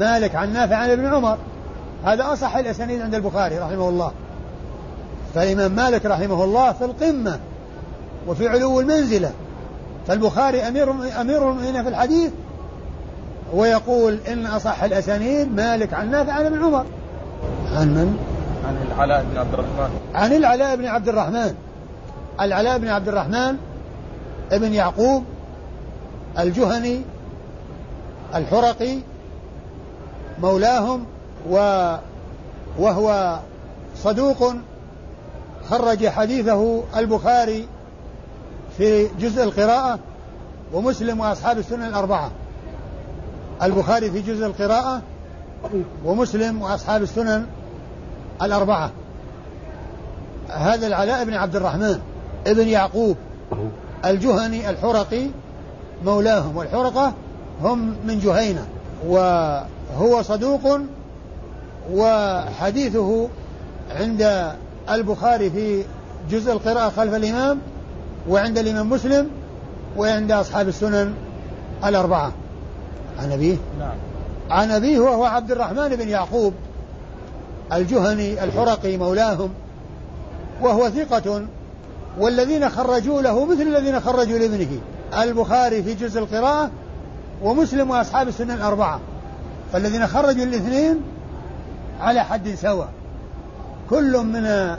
[0.00, 1.38] مالك عن نافع عن ابن عمر
[2.04, 4.12] هذا أصح الأسانيد عند البخاري رحمه الله.
[5.34, 7.38] فالإمام مالك رحمه الله في القمة
[8.26, 9.32] وفي علو المنزلة
[10.06, 10.90] فالبخاري أمير
[11.20, 12.30] أمير المؤمنين في الحديث
[13.54, 16.86] ويقول إن أصح الأسانيد مالك عن نافع عن ابن عمر.
[17.72, 18.18] عن من؟
[18.66, 19.90] عن العلاء بن عبد الرحمن.
[20.14, 21.54] عن العلاء بن عبد الرحمن.
[22.40, 23.56] العلاء بن عبد الرحمن
[24.52, 25.24] ابن يعقوب
[26.38, 27.02] الجهني
[28.34, 28.98] الحرقي
[30.40, 31.04] مولاهم
[31.50, 31.56] و
[32.78, 33.38] وهو
[33.96, 34.54] صدوق
[35.70, 37.68] خرج حديثه البخاري
[38.78, 39.98] في جزء القراءة
[40.72, 42.30] ومسلم وأصحاب السنن الأربعة.
[43.62, 45.02] البخاري في جزء القراءة
[46.04, 47.46] ومسلم وأصحاب السنن
[48.42, 48.90] الأربعة.
[50.48, 52.00] هذا العلاء بن عبد الرحمن.
[52.46, 53.16] ابن يعقوب
[54.04, 55.26] الجهني الحرقي
[56.04, 57.12] مولاهم والحرقة
[57.62, 58.66] هم من جهينة
[59.06, 60.80] وهو صدوق
[61.92, 63.28] وحديثه
[63.90, 64.52] عند
[64.90, 65.84] البخاري في
[66.30, 67.58] جزء القراءة خلف الإمام
[68.28, 69.28] وعند الإمام مسلم
[69.96, 71.14] وعند أصحاب السنن
[71.84, 72.32] الأربعة.
[73.18, 73.94] عن أبيه؟ نعم.
[74.50, 76.54] عن أبيه وهو عبد الرحمن بن يعقوب
[77.72, 79.50] الجهني الحرقي مولاهم
[80.62, 81.42] وهو ثقة
[82.18, 84.78] والذين خرجوا له مثل الذين خرجوا لابنه.
[85.22, 86.70] البخاري في جزء القراءة
[87.42, 89.00] ومسلم وأصحاب السنن الأربعة.
[89.72, 91.00] فالذين خرجوا الاثنين
[92.00, 92.88] على حد سواء.
[93.90, 94.76] كل من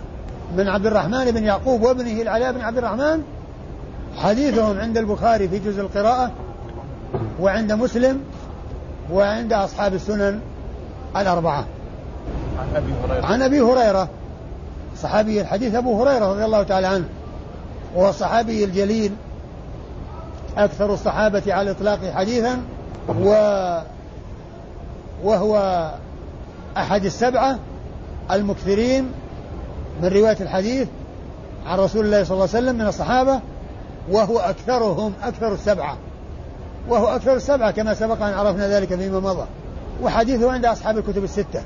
[0.57, 3.23] من عبد الرحمن بن يعقوب وابنه العلاء بن عبد الرحمن
[4.17, 6.31] حديثهم عند البخاري في جزء القراءة
[7.39, 8.21] وعند مسلم
[9.11, 10.39] وعند أصحاب السنن
[11.17, 11.65] الأربعة.
[12.59, 13.25] عن أبي هريرة.
[13.25, 14.09] عن أبي هريرة.
[15.01, 17.05] صحابي الحديث أبو هريرة رضي الله تعالى عنه.
[17.95, 19.11] وهو الصحابي الجليل
[20.57, 22.61] أكثر الصحابة على الإطلاق حديثا
[23.09, 23.33] و
[25.23, 25.91] وهو
[26.77, 27.59] أحد السبعة
[28.31, 29.11] المكثرين
[30.01, 30.87] من رواية الحديث
[31.65, 33.39] عن رسول الله صلى الله عليه وسلم من الصحابة
[34.11, 35.97] وهو أكثرهم أكثر السبعة
[36.89, 39.45] وهو أكثر السبعة كما سبق أن عرفنا ذلك فيما مضى
[40.01, 41.63] وحديثه عند أصحاب الكتب الستة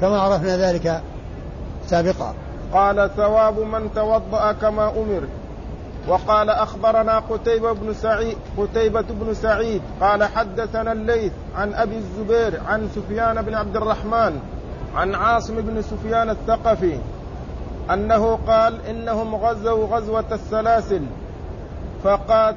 [0.00, 1.02] كما عرفنا ذلك
[1.86, 2.34] سابقا.
[2.72, 5.22] قال ثواب من توضأ كما أمر.
[6.08, 12.88] وقال أخبرنا قتيبة بن سعيد قتيبة بن سعيد قال حدثنا الليث عن أبي الزبير عن
[12.88, 14.40] سفيان بن عبد الرحمن
[14.96, 16.98] عن عاصم بن سفيان الثقفي
[17.90, 21.02] أنه قال إنهم غزوا غزوة السلاسل.
[22.04, 22.56] فقات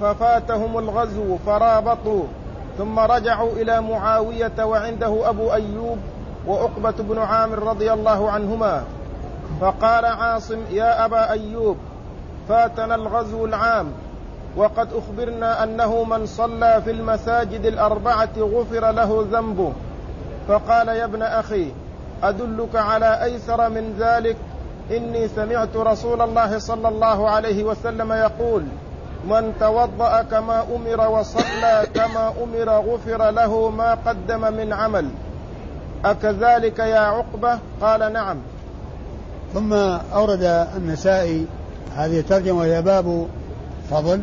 [0.00, 2.22] ففاتهم الغزو فرابطوا
[2.78, 5.98] ثم رجعوا إلى معاوية وعنده أبو أيوب
[6.46, 8.84] وعقبة بن عامر رضي الله عنهما.
[9.60, 11.76] فقال عاصم يا أبا أيوب
[12.48, 13.92] فاتنا الغزو العام
[14.56, 19.72] وقد أخبرنا أنه من صلى في المساجد الأربعة غفر له ذنبه
[20.48, 21.72] فقال يا ابن أخي
[22.22, 24.36] أدلك على أيسر من ذلك؟
[24.90, 28.62] إني سمعت رسول الله صلى الله عليه وسلم يقول
[29.24, 35.08] من توضأ كما أمر وصلى كما أمر غفر له ما قدم من عمل.
[36.04, 38.36] أكذلك يا عقبة؟ قال نعم.
[39.54, 39.72] ثم
[40.12, 41.46] أورد النسائي
[41.96, 43.26] هذه الترجمة وهي باب
[43.90, 44.22] فضل.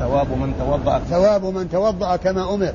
[0.00, 0.98] ثواب من توضأ.
[0.98, 2.72] ثواب من توضأ كما أمر.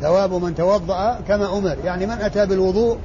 [0.00, 1.76] ثواب من توضأ كما أمر.
[1.84, 2.98] يعني من أتى بالوضوء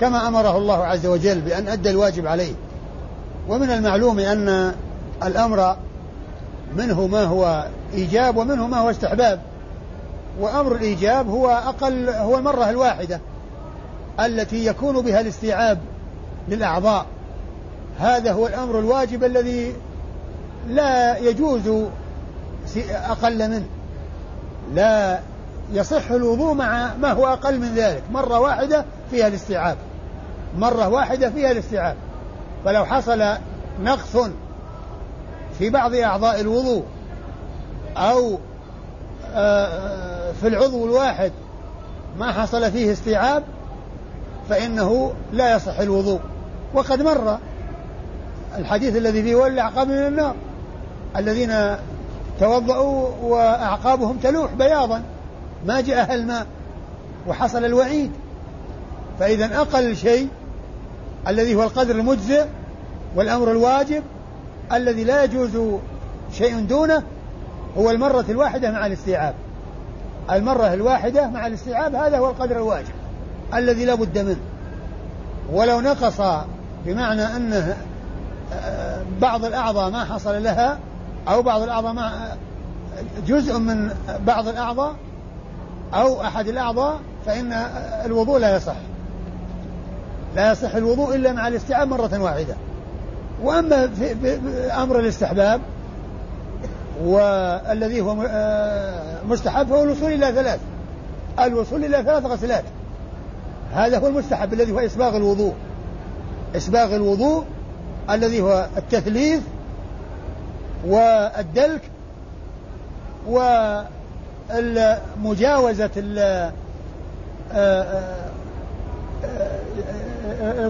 [0.00, 2.52] كما أمره الله عز وجل بأن أدى الواجب عليه.
[3.48, 4.72] ومن المعلوم أن
[5.22, 5.76] الأمر
[6.76, 9.40] منه ما هو إيجاب ومنه ما هو استحباب.
[10.40, 13.20] وأمر الإيجاب هو أقل هو المرة الواحدة
[14.20, 15.78] التي يكون بها الاستيعاب
[16.48, 17.06] للأعضاء.
[17.98, 19.74] هذا هو الأمر الواجب الذي
[20.68, 21.84] لا يجوز
[22.90, 23.66] أقل منه.
[24.74, 25.20] لا
[25.72, 28.02] يصح الوضوء مع ما هو أقل من ذلك.
[28.12, 29.76] مرة واحدة فيها الاستيعاب.
[30.58, 31.96] مرة واحدة فيها الاستيعاب.
[32.64, 33.24] فلو حصل
[33.82, 34.16] نقص
[35.58, 36.84] في بعض أعضاء الوضوء
[37.96, 38.38] أو
[39.34, 41.32] آه، آه، في العضو الواحد
[42.18, 43.42] ما حصل فيه استيعاب
[44.48, 46.20] فإنه لا يصح الوضوء.
[46.74, 47.38] وقد مر
[48.58, 50.34] الحديث الذي فيه ولع قبل من النار.
[51.16, 51.76] الذين
[52.40, 55.02] توضأوا وأعقابهم تلوح بياضا.
[55.66, 56.46] ما جاءها الماء
[57.28, 58.10] وحصل الوعيد.
[59.18, 60.28] فإذا أقل شيء
[61.28, 62.44] الذي هو القدر المجزئ
[63.16, 64.02] والأمر الواجب
[64.72, 65.80] الذي لا يجوز
[66.32, 67.02] شيء دونه
[67.78, 69.34] هو المرة الواحدة مع الاستيعاب.
[70.30, 72.94] المرة الواحدة مع الاستيعاب هذا هو القدر الواجب
[73.54, 74.40] الذي لا بد منه.
[75.52, 76.20] ولو نقص
[76.86, 77.76] بمعنى أنه
[79.20, 80.78] بعض الأعضاء ما حصل لها
[81.28, 82.36] أو بعض الأعضاء ما
[83.26, 83.90] جزء من
[84.26, 84.94] بعض الأعضاء
[85.94, 87.52] أو أحد الأعضاء فإن
[88.04, 88.76] الوضوء لا يصح.
[90.36, 92.54] لا يصح الوضوء إلا مع الاستيعاب مرة واحدة.
[93.42, 94.38] وأما في
[94.76, 95.60] أمر الاستحباب
[97.04, 100.60] والذي هو آه، مستحب فهو الوصول إلى ثلاث.
[101.40, 102.64] الوصول إلى ثلاث غسلات.
[103.72, 105.54] هذا هو المستحب الذي هو إسباغ الوضوء.
[106.56, 107.44] إسباغ الوضوء
[108.10, 109.40] الذي هو التثليث
[110.86, 111.80] والدلك
[115.18, 116.52] ومجاوزة آه،
[117.52, 118.26] آه،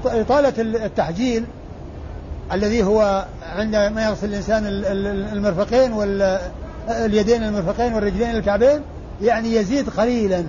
[0.05, 1.45] إطالة التحجيل
[2.53, 4.67] الذي هو عندما يغسل الإنسان
[5.33, 8.81] المرفقين واليدين المرفقين والرجلين الكعبين
[9.23, 10.45] يعني يزيد قليلا.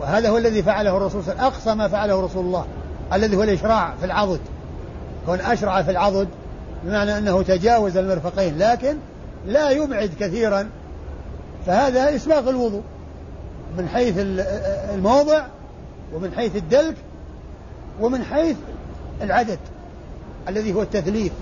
[0.00, 2.66] وهذا هو الذي فعله الرسول صلى الله عليه وسلم أقصى ما فعله رسول الله
[3.12, 4.40] الذي هو الإشراع في العضد.
[5.26, 6.28] كون أشرع في العضد
[6.84, 8.96] بمعنى أنه تجاوز المرفقين لكن
[9.46, 10.68] لا يبعد كثيرا.
[11.66, 12.82] فهذا إسباغ الوضوء.
[13.78, 14.14] من حيث
[14.94, 15.42] الموضع
[16.14, 16.96] ومن حيث الدلك
[18.00, 18.56] ومن حيث
[19.22, 19.58] العدد
[20.48, 21.32] الذي هو التثليث.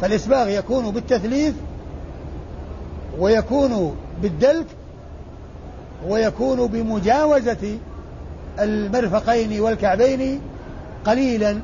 [0.00, 1.54] فالإسباغ يكون بالتثليث
[3.18, 4.66] ويكون بالدلك
[6.08, 7.78] ويكون بمجاوزة
[8.58, 10.40] المرفقين والكعبين
[11.04, 11.60] قليلا.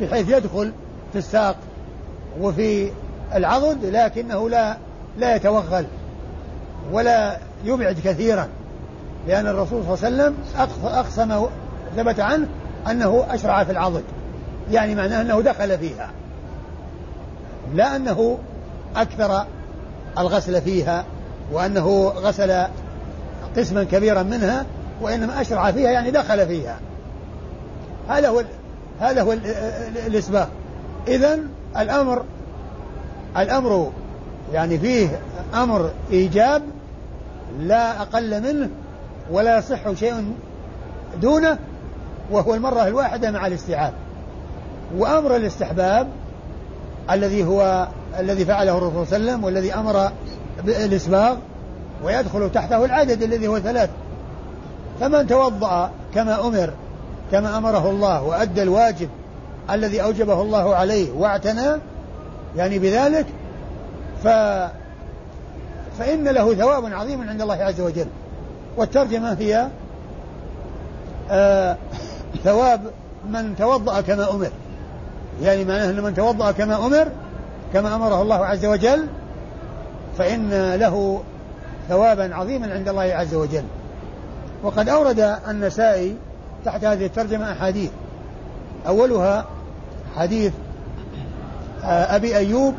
[0.00, 0.72] بحيث يدخل
[1.12, 1.56] في الساق
[2.40, 2.90] وفي
[3.34, 4.76] العضد لكنه لا
[5.18, 5.86] لا يتوغل
[6.92, 8.48] ولا يبعد كثيرا
[9.28, 10.34] لأن الرسول صلى الله عليه وسلم
[10.84, 11.48] أقصى ما
[11.96, 12.46] ثبت عنه
[12.90, 14.04] أنه أشرع في العضد
[14.70, 16.10] يعني معناه أنه دخل فيها
[17.74, 18.38] لا أنه
[18.96, 19.44] أكثر
[20.18, 21.04] الغسل فيها
[21.52, 22.66] وأنه غسل
[23.56, 24.66] قسما كبيرا منها
[25.02, 26.78] وإنما أشرع فيها يعني دخل فيها.
[28.08, 28.42] هذا هو
[29.00, 29.32] هذا هو
[30.06, 30.48] الإسباق
[31.08, 31.38] إذا
[31.78, 32.24] الأمر
[33.36, 33.92] الأمر
[34.52, 35.20] يعني فيه
[35.54, 36.62] أمر إيجاب
[37.60, 38.70] لا أقل منه
[39.30, 40.32] ولا يصح شيء
[41.20, 41.58] دونه
[42.30, 43.92] وهو المرة الواحدة مع الاستيعاب.
[44.96, 46.08] وأمر الاستحباب
[47.10, 50.12] الذي هو الذي فعله الرسول صلى الله عليه وسلم والذي أمر
[50.64, 51.36] بالإسباغ
[52.04, 53.90] ويدخل تحته العدد الذي هو ثلاث.
[55.00, 56.72] فمن توضأ كما أمر
[57.32, 59.08] كما أمره الله وأدى الواجب
[59.70, 61.80] الذي أوجبه الله عليه واعتنى
[62.56, 63.26] يعني بذلك
[64.24, 64.28] ف
[65.98, 68.06] فإن له ثواب عظيم عند الله عز وجل.
[68.76, 69.68] والترجمة هي
[71.30, 71.76] آه
[72.44, 72.80] ثواب
[73.30, 74.50] من توضأ كما أمر.
[75.42, 77.08] يعني معناه أن من توضأ كما أمر
[77.72, 79.06] كما أمره الله عز وجل
[80.18, 81.20] فإن له
[81.88, 83.64] ثوابا عظيما عند الله عز وجل.
[84.62, 86.16] وقد أورد النسائي
[86.64, 87.90] تحت هذه الترجمة أحاديث.
[88.86, 89.46] أولها
[90.16, 90.52] حديث
[91.84, 92.74] آه، أبي أيوب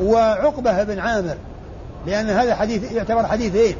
[0.00, 1.36] وعقبة بن عامر.
[2.06, 3.76] لأن هذا حديث يعتبر حديثين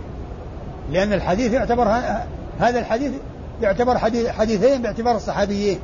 [0.91, 1.88] لأن الحديث يعتبر
[2.59, 3.12] هذا الحديث
[3.62, 5.79] يعتبر حديث حديثين باعتبار الصحابيين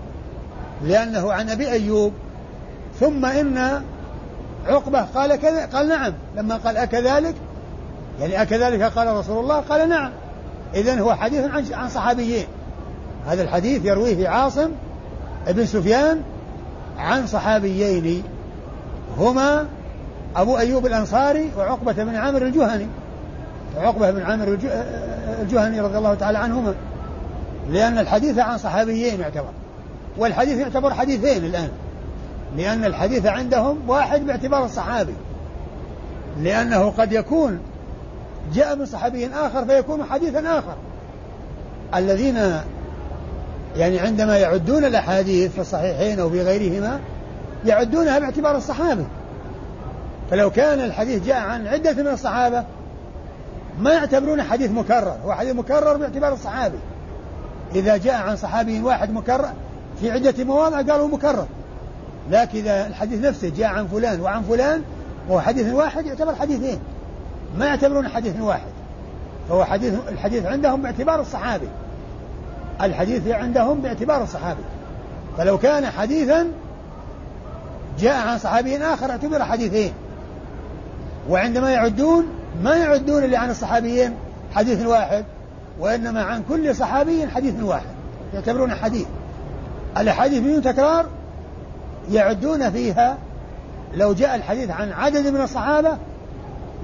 [0.82, 2.12] لأنه عن أبي أيوب
[3.00, 3.82] ثم إن
[4.66, 6.12] عقبة قال كذا قال نعم.
[6.36, 7.34] لما قال أكذلك
[8.20, 10.12] يعني أكذلك قال رسول الله قال نعم.
[10.74, 12.46] إذا هو حديث عن عن صحابيين.
[13.28, 14.70] هذا الحديث يرويه عاصم
[15.46, 16.22] بن سفيان
[16.98, 18.22] عن صحابيين
[19.18, 19.66] هما
[20.36, 22.86] أبو أيوب الأنصاري وعقبة بن عامر الجهني.
[23.76, 24.58] عقبة بن عامر
[25.42, 26.74] الجهني رضي الله تعالى عنهما.
[27.70, 29.50] لأن الحديث عن صحابيين يعتبر.
[30.18, 31.68] والحديث يعتبر حديثين الآن.
[32.56, 35.14] لأن الحديث عندهم واحد باعتبار الصحابي.
[36.42, 37.58] لأنه قد يكون
[38.54, 40.76] جاء من صحابي آخر فيكون حديثا آخر.
[41.94, 42.60] الذين
[43.78, 47.00] يعني عندما يعدون الأحاديث في الصحيحين أو في غيرهما
[47.64, 49.04] يعدونها باعتبار الصحابي
[50.30, 52.64] فلو كان الحديث جاء عن عدة من الصحابة
[53.80, 55.16] ما يعتبرونه حديث مكرر.
[55.24, 56.78] هو حديث مكرر باعتبار الصحابي.
[57.74, 59.52] إذا جاء عن صحابي واحد مكرر
[60.00, 61.46] في عدة مواضع قالوا مكرر.
[62.30, 64.82] لكن إذا الحديث نفسه جاء عن فلان وعن فلان
[65.28, 66.78] وهو حديث واحد يعتبر حديثين.
[67.58, 68.68] ما يعتبرون حديث واحد.
[69.48, 71.68] فهو حديث الحديث عندهم باعتبار الصحابي.
[72.82, 74.62] الحديث عندهم باعتبار الصحابي.
[75.38, 76.46] فلو كان حديثا
[77.98, 79.92] جاء عن صحابي آخر اعتبر حديثين.
[81.30, 82.26] وعندما يعدون
[82.62, 84.14] ما يعدون اللي عن الصحابيين
[84.54, 85.24] حديث واحد
[85.80, 87.94] وإنما عن كل صحابي حديث واحد
[88.34, 89.06] يعتبرون حديث.
[89.98, 91.06] الأحاديث بدون تكرار
[92.10, 93.18] يعدون فيها.
[93.94, 95.96] لو جاء الحديث عن عدد من الصحابة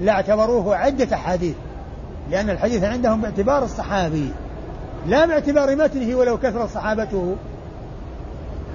[0.01, 1.55] لاعتبروه عدة أحاديث
[2.31, 4.31] لأن الحديث عندهم باعتبار الصحابي.
[5.07, 7.35] لا باعتبار متنه ولو كثرت صحابته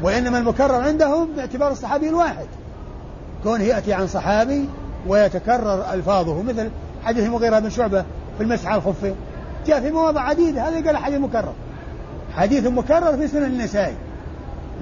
[0.03, 2.47] وإنما المكرر عندهم باعتبار الصحابي الواحد.
[3.43, 4.69] كونه يأتي عن صحابي
[5.07, 6.71] ويتكرر ألفاظه مثل
[7.05, 8.05] حديث المغيرة بن شعبة
[8.39, 9.15] في المسح الخفين
[9.67, 11.53] جاء في مواضع عديدة هذا قال حديث مكرر.
[12.37, 13.95] حديث مكرر في سنن النسائي.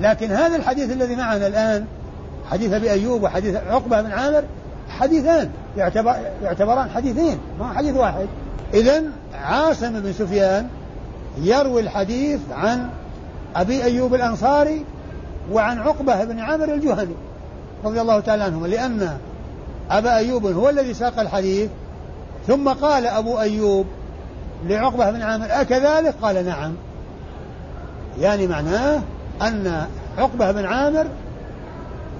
[0.01, 1.84] لكن هذا الحديث الذي معنا الآن
[2.51, 4.44] حديث أبي أيوب وحديث عقبة بن عامر
[4.99, 8.26] حديثان يعتبر يعتبران حديثين ما حديث واحد.
[8.74, 9.03] إذا
[9.34, 10.68] عاصم بن سفيان
[11.37, 12.91] يروي الحديث عن
[13.57, 14.85] أبي أيوب الأنصاري
[15.53, 17.14] وعن عقبة بن عامر الجهني
[17.85, 19.18] رضي الله تعالى عنهما لأن
[19.91, 21.70] أبا أيوب هو الذي ساق الحديث
[22.47, 23.87] ثم قال أبو أيوب
[24.66, 26.74] لعقبة بن عامر أكذلك؟ قال نعم.
[28.20, 29.01] يعني معناه
[29.43, 29.87] أن
[30.18, 31.07] عقبة بن عامر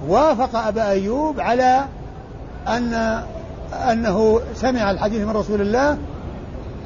[0.07, 1.85] وافق أبا أيوب على
[2.67, 3.23] أن
[3.91, 5.97] أنه سمع الحديث من رسول الله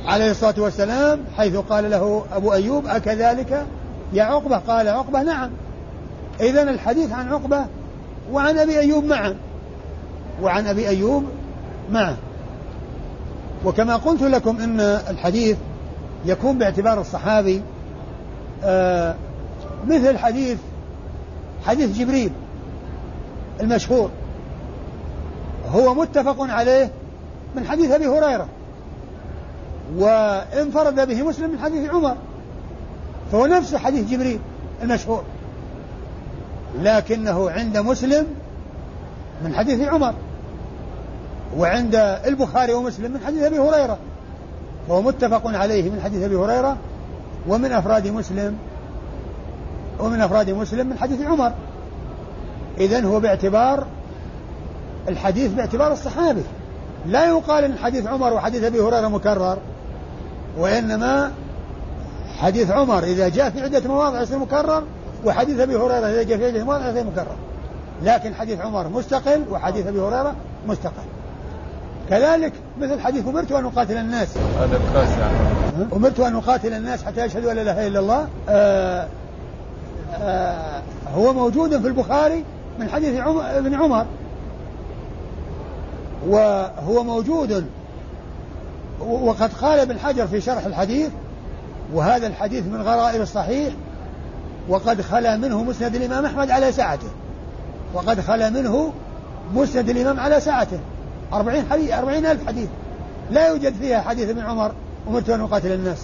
[0.08, 3.66] عليه الصلاة والسلام حيث قال له أبو أيوب أكذلك
[4.14, 5.50] يا عقبة؟ قال عقبة نعم.
[6.42, 7.66] إذا الحديث عن عقبة
[8.32, 9.36] وعن أبي أيوب معا.
[10.42, 11.24] وعن أبي أيوب
[11.92, 12.16] معا.
[13.66, 15.58] وكما قلت لكم أن الحديث
[16.26, 17.62] يكون باعتبار الصحابي
[18.64, 19.16] آه
[19.88, 20.58] مثل حديث
[21.66, 22.32] حديث جبريل
[23.62, 24.10] المشهور.
[25.72, 26.92] هو متفق عليه
[27.56, 28.48] من حديث أبي هريرة.
[29.98, 32.16] وانفرد به مسلم من حديث عمر
[33.32, 34.40] فهو نفس حديث جبريل
[34.84, 35.24] المشهور
[36.82, 38.28] لكنه عند مسلم
[39.44, 40.14] من حديث عمر
[41.58, 43.98] وعند البخاري ومسلم من حديث أبي هريرة
[44.88, 46.78] فهو متفق عليه من حديث أبي هريرة
[47.48, 48.58] ومن أفراد مسلم
[50.00, 51.52] ومن أفراد مسلم من حديث عمر.
[52.80, 53.88] اذا هو باعتبار
[55.08, 56.44] الحديث باعتبار الصحابي
[57.06, 59.58] لا يقال إن حديث عمر وحديث أبي هريرة مكرر.
[60.58, 61.32] وإنما
[62.40, 64.84] حديث عمر إذا جاء في عدة مواضع يصير مكرر
[65.26, 67.36] وحديث أبي هريرة إذا جاء في عدة مواضع يصير مكرر.
[68.04, 70.36] لكن حديث عمر مستقل وحديث أبي هريرة
[70.68, 71.04] مستقل.
[72.10, 74.38] كذلك مثل حديث أمرت أن أقاتل الناس.
[74.38, 74.80] هذا
[75.94, 78.28] أمرت أن أقاتل الناس حتى يشهدوا أن لا إله إلا الله.
[78.50, 79.08] آآ
[80.14, 80.82] آآ
[81.16, 82.44] هو موجود في البخاري
[82.80, 84.06] من حديث ابن عمر.
[86.28, 87.66] وهو موجود
[89.08, 91.10] وقد قال ابن حجر في شرح الحديث
[91.94, 93.74] وهذا الحديث من غرائب الصحيح
[94.70, 97.08] وقد خلا منه مسند الإمام أحمد على سعته
[97.94, 98.94] وقد خلا منه
[99.54, 100.80] مسند الإمام على سعته
[101.34, 102.70] أربعين, حديث أربعين ألف حديث.
[103.32, 104.72] لا يوجد فيها حديث ابن عمر
[105.08, 105.98] أمرت أن أقاتل الناس.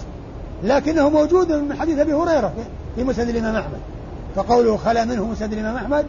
[0.62, 2.52] لكنه موجود من حديث أبي هريرة
[2.96, 3.78] في مسند الإمام أحمد.
[4.36, 6.06] فقوله خلا منه مسند الإمام أحمد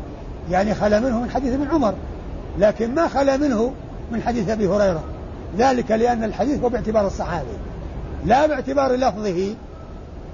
[0.52, 1.94] يعني خلا منه من حديث ابن عمر.
[2.60, 3.72] لكن ما خلا منه
[4.12, 5.04] من حديث أبي هريرة.
[5.58, 7.58] ذلك لأن الحديث هو باعتبار الصحابي
[8.26, 9.56] لا باعتبار لفظه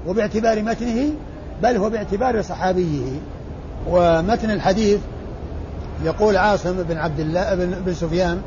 [0.08, 1.10] وباعتبار متنه
[1.62, 3.20] بل هو باعتبار صحابيه.
[3.90, 5.00] ومتن الحديث
[6.04, 8.42] يقول عاصم بن عبد الله بن, بن سفيان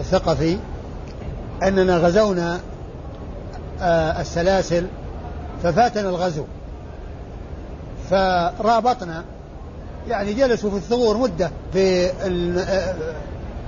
[0.00, 0.58] الثقفي
[1.62, 2.60] أننا غزونا
[3.80, 4.86] آه، السلاسل
[5.62, 6.44] ففاتنا الغزو
[8.10, 9.24] فرابطنا
[10.08, 12.94] يعني جلسوا في الثغور مدة في آه،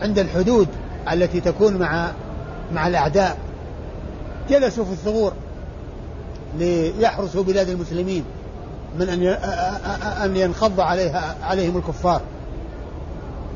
[0.03, 0.69] عند الحدود.
[1.13, 2.11] التي تكون مع
[2.73, 3.39] مع الأعداء.
[4.51, 5.33] جلسوا في الثغور
[6.59, 8.25] ليحرسوا بلاد المسلمين
[8.99, 9.27] من أن
[10.25, 12.21] أن ينخض عليها عليهم الكفار.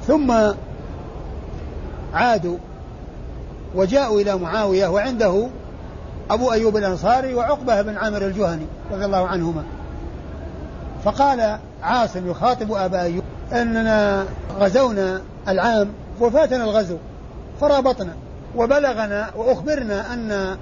[0.07, 0.33] ثم
[2.15, 2.57] عادوا
[3.75, 5.49] وجاءوا إلى معاوية وعنده
[6.31, 9.65] أبو أيوب الأنصاري وعقبة بن عامر الجهني رضي الله عنهما.
[11.05, 14.27] فقال عاصم يخاطب أبا أيوب أننا
[14.59, 15.89] غزونا العام
[16.21, 16.97] وفاتنا الغزو.
[17.63, 18.13] فرابطنا
[18.57, 20.57] وبلغنا وأخبرنا أن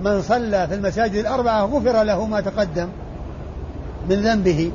[0.00, 2.88] من صلى في المساجد الأربعة غفر له ما تقدم
[4.08, 4.72] من ذنبه.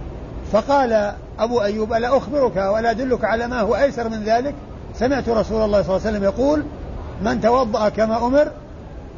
[0.51, 4.55] فقال أبو أيوب ألا أخبرك ولا أدلك على ما هو أيسر من ذلك؟
[4.95, 6.63] سمعت رسول الله صلى الله عليه وسلم يقول
[7.21, 8.51] من توضأ كما أمر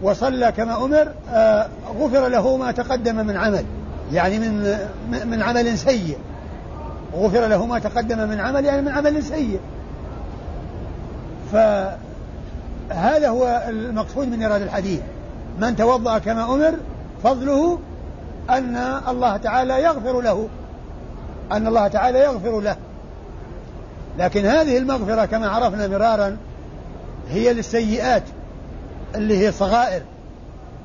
[0.02, 1.68] وصلى كما أمر آه
[1.99, 3.66] غفر له ما تقدم من عمل.
[4.14, 4.78] يعني من
[5.26, 6.18] من عمل سيء.
[7.16, 9.60] غفر له ما تقدم من عمل يعني من عمل سيء.
[12.92, 15.02] فهذا هو المقصود من إيراد الحديث.
[15.60, 16.74] من توضأ كما أمر
[17.24, 17.80] فضله
[18.50, 18.76] أن
[19.08, 20.48] الله تعالى يغفر له.
[21.52, 22.76] أن الله تعالى يغفر له.
[24.20, 26.38] لكن هذه المغفرة كما عرفنا مرارا
[27.30, 28.24] هي للسيئات
[29.16, 30.02] اللي هي صغائر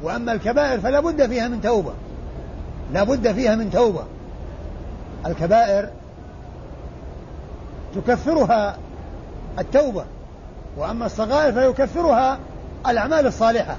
[0.02, 1.92] وأما الكبائر فلا بد فيها من توبة.
[2.92, 4.04] لا بد فيها من توبة.
[5.26, 5.88] الكبائر
[7.94, 8.78] تكفرها
[9.58, 10.04] التوبة.
[10.76, 12.38] وأما الصغائر فيكفرها
[12.88, 13.76] الأعمال الصالحة.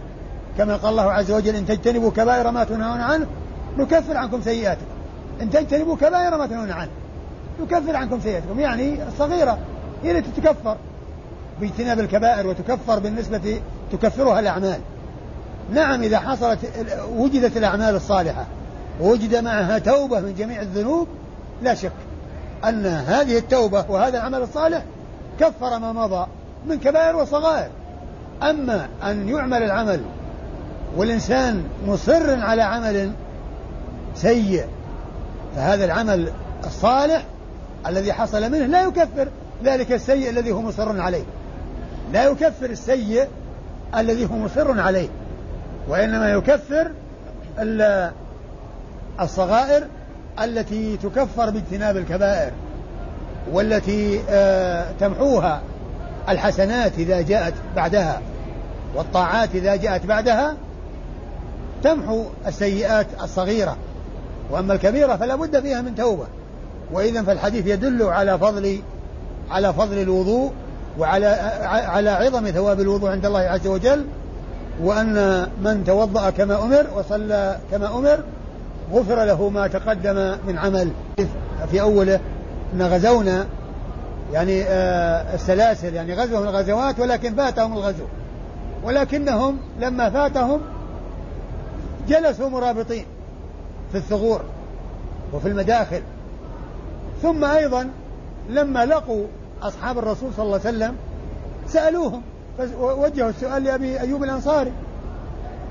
[0.57, 3.27] كما قال الله عز وجل إن تجتنبوا كبائر ما تنهون عنه
[3.77, 4.85] نكفر عنكم سيئاتكم.
[5.41, 6.91] إن تجتنبوا كبائر ما تنهون عنه
[7.61, 8.59] نكفر عنكم سيئاتكم.
[8.59, 9.57] يعني الصغيرة
[10.03, 10.77] هي التي تكفر.
[11.61, 14.79] باجتناب الكبائر وتكفر بالنسبة تكفرها الأعمال.
[15.73, 16.59] نعم إذا حصلت
[17.17, 18.45] وجدت الأعمال الصالحة
[19.01, 21.07] ووجد معها توبة من جميع الذنوب
[21.61, 21.91] لا شك
[22.65, 24.83] أن هذه التوبة وهذا العمل الصالح
[25.39, 26.27] كفر ما مضى.
[26.67, 27.69] من كبائر وصغائر.
[28.43, 30.01] أما أن يعمل العمل
[30.97, 33.11] والإنسان مصر على عمل
[34.15, 34.65] سيء
[35.55, 36.31] فهذا العمل
[36.65, 37.23] الصالح
[37.87, 39.27] الذي حصل منه لا يكفر
[39.63, 41.23] ذلك السيء الذي هو مصر عليه.
[42.13, 43.27] لا يكفر السيء
[43.97, 45.09] الذي هو مصر عليه
[45.87, 46.91] وإنما يكفر
[49.21, 49.83] الصغائر
[50.43, 52.51] التي تكفر باجتناب الكبائر
[53.51, 55.61] والتي آه، تمحوها
[56.29, 58.21] الحسنات إذا جاءت بعدها
[58.95, 60.55] والطاعات إذا جاءت بعدها
[61.83, 63.77] تمحو السيئات الصغيرة.
[64.51, 66.25] وأما الكبيرة فلا بد فيها من توبة.
[66.93, 68.79] وإذا فالحديث يدل على فضل
[69.51, 70.51] على فضل الوضوء
[70.99, 71.25] وعلى
[71.63, 74.05] على عظم ثواب الوضوء عند الله عز وجل
[74.83, 78.19] وأن من توضأ كما أمر وصلى كما أمر
[78.93, 80.91] غفر له ما تقدم من عمل.
[81.71, 82.19] في أوله
[82.73, 83.45] أن غزونا
[84.33, 88.03] يعني آه السلاسل يعني غزوهم الغزوات ولكن فاتهم الغزو.
[88.83, 90.61] ولكنهم لما فاتهم
[92.07, 93.05] جلسوا مرابطين
[93.91, 94.41] في الثغور
[95.33, 96.01] وفي المداخل.
[97.21, 97.89] ثم أيضا
[98.49, 99.25] لما لقوا
[99.61, 100.95] أصحاب الرسول صلى الله عليه وسلم
[101.67, 102.21] سألوهم
[102.79, 104.71] ووجهوا السؤال لأبي أيوب الأنصاري.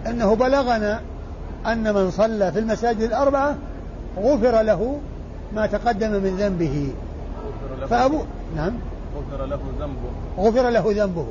[0.06, 1.00] أنه بلغنا
[1.66, 3.56] أن من صلى في المساجد الأربعة
[4.18, 4.98] غفر له
[5.54, 6.92] ما تقدم من ذنبه.
[7.90, 8.22] فأبو
[8.56, 8.72] نعم.
[9.16, 10.10] غفر له ذنبه.
[10.38, 11.26] غفر له ذنبه.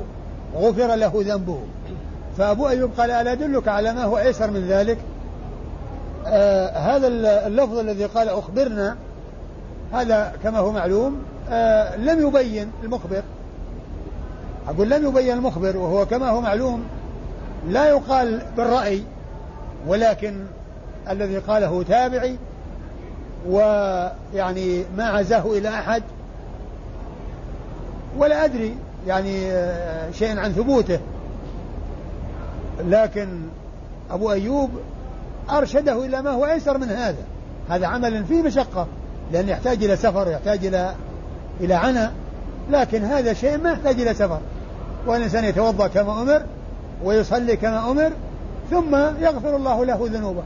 [0.56, 1.58] غفر له ذنبه.
[2.38, 4.98] فأبو أيوب قال ألا أدلك على ما هو أيسر من ذلك؟
[6.26, 7.06] آه هذا
[7.46, 8.96] اللفظ الذي قال أخبرنا.
[9.92, 11.16] هذا كما هو معلوم.
[11.50, 13.22] آه لم يبين المخبر.
[14.68, 16.84] أقول لم يبين المخبر وهو كما هو معلوم.
[17.68, 19.02] لا يقال بالرأي
[19.86, 20.44] ولكن
[21.10, 22.36] الذي قاله تابعي
[23.48, 26.02] ويعني ما عزاه إلى أحد
[28.18, 31.00] ولا أدري يعني آه، شيء عن ثبوته.
[32.84, 33.28] لكن
[34.10, 34.70] أبو أيوب
[35.50, 37.24] أرشده إلى ما هو أيسر من هذا.
[37.70, 38.86] هذا عمل فيه مشقة
[39.32, 40.94] لأن يحتاج إلى سفر يحتاج إلى
[41.60, 42.10] إلى عنى.
[42.70, 44.40] لكن هذا شيء ما يحتاج إلى سفر.
[45.06, 46.42] والإنسان يتوضأ كما أمر
[47.04, 48.12] ويصلي كما أمر
[48.70, 50.42] ثم يغفر الله له ذنوبه.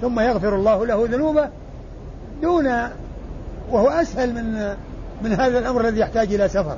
[0.00, 1.48] ثم يغفر الله له ذنوبه
[2.42, 2.66] دون
[3.70, 4.76] وهو أسهل من
[5.22, 6.76] من هذا الأمر الذي يحتاج إلى سفر.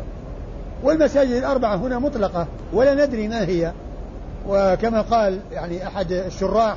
[0.83, 3.73] والمساجد الأربعة هنا مطلقة ولا ندري ما هي.
[4.49, 6.77] وكما قال يعني أحد الشراح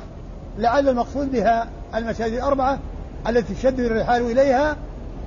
[0.58, 2.78] لعل المقصود بها المساجد الأربعة
[3.28, 4.76] التي تشد الرحال إليها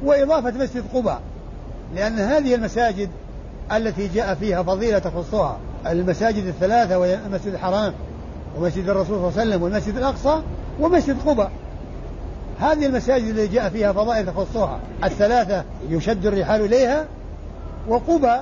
[0.04, 1.22] وإضافة مسجد قباء.
[1.96, 3.10] لأن هذه المساجد
[3.72, 5.58] التي جاء فيها فضيلة تخصها
[5.88, 7.94] المساجد الثلاثة وهي المسجد الحرام
[8.58, 10.42] ومسجد الرسول صلى الله عليه وسلم والمسجد الأقصى
[10.80, 11.52] ومسجد قباء.
[12.60, 17.06] هذه المساجد التي جاء فيها فضائل تخصها الثلاثة يشد الرحال إليها
[17.88, 18.42] وقبى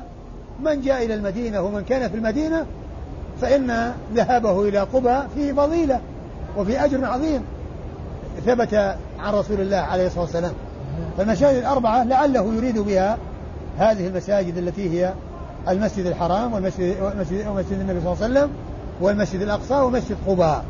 [0.63, 2.65] من جاء إلى المدينة ومن كان في المدينة
[3.41, 5.99] فإن ذهابه إلى قبى فيه فضيلة
[6.57, 7.41] وفي أجر عظيم.
[8.45, 8.73] ثبت
[9.19, 10.53] عن رسول الله عليه الصلاة والسلام.
[11.17, 13.17] فالمساجد الأربعة لعله يريد بها
[13.77, 15.13] هذه المساجد التي هي
[15.69, 18.49] المسجد الحرام والمسجد ومسجد, النبي صلى الله عليه وسلم
[19.01, 20.65] والمسجد الأقصى ومسجد قباء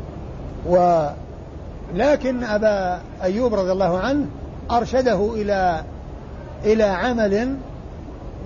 [0.66, 4.26] ولكن أبا أيوب رضي الله عنه
[4.70, 5.82] أرشده إلى
[6.64, 7.56] إلى عمل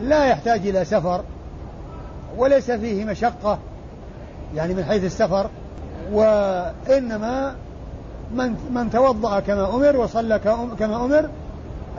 [0.02, 1.24] لا يحتاج إلى سفر.
[2.38, 3.58] وليس فيه مشقة
[4.54, 5.46] يعني من حيث السفر
[6.12, 7.54] وإنما
[8.34, 10.38] من من توضأ كما أمر وصلى
[10.78, 11.28] كما أمر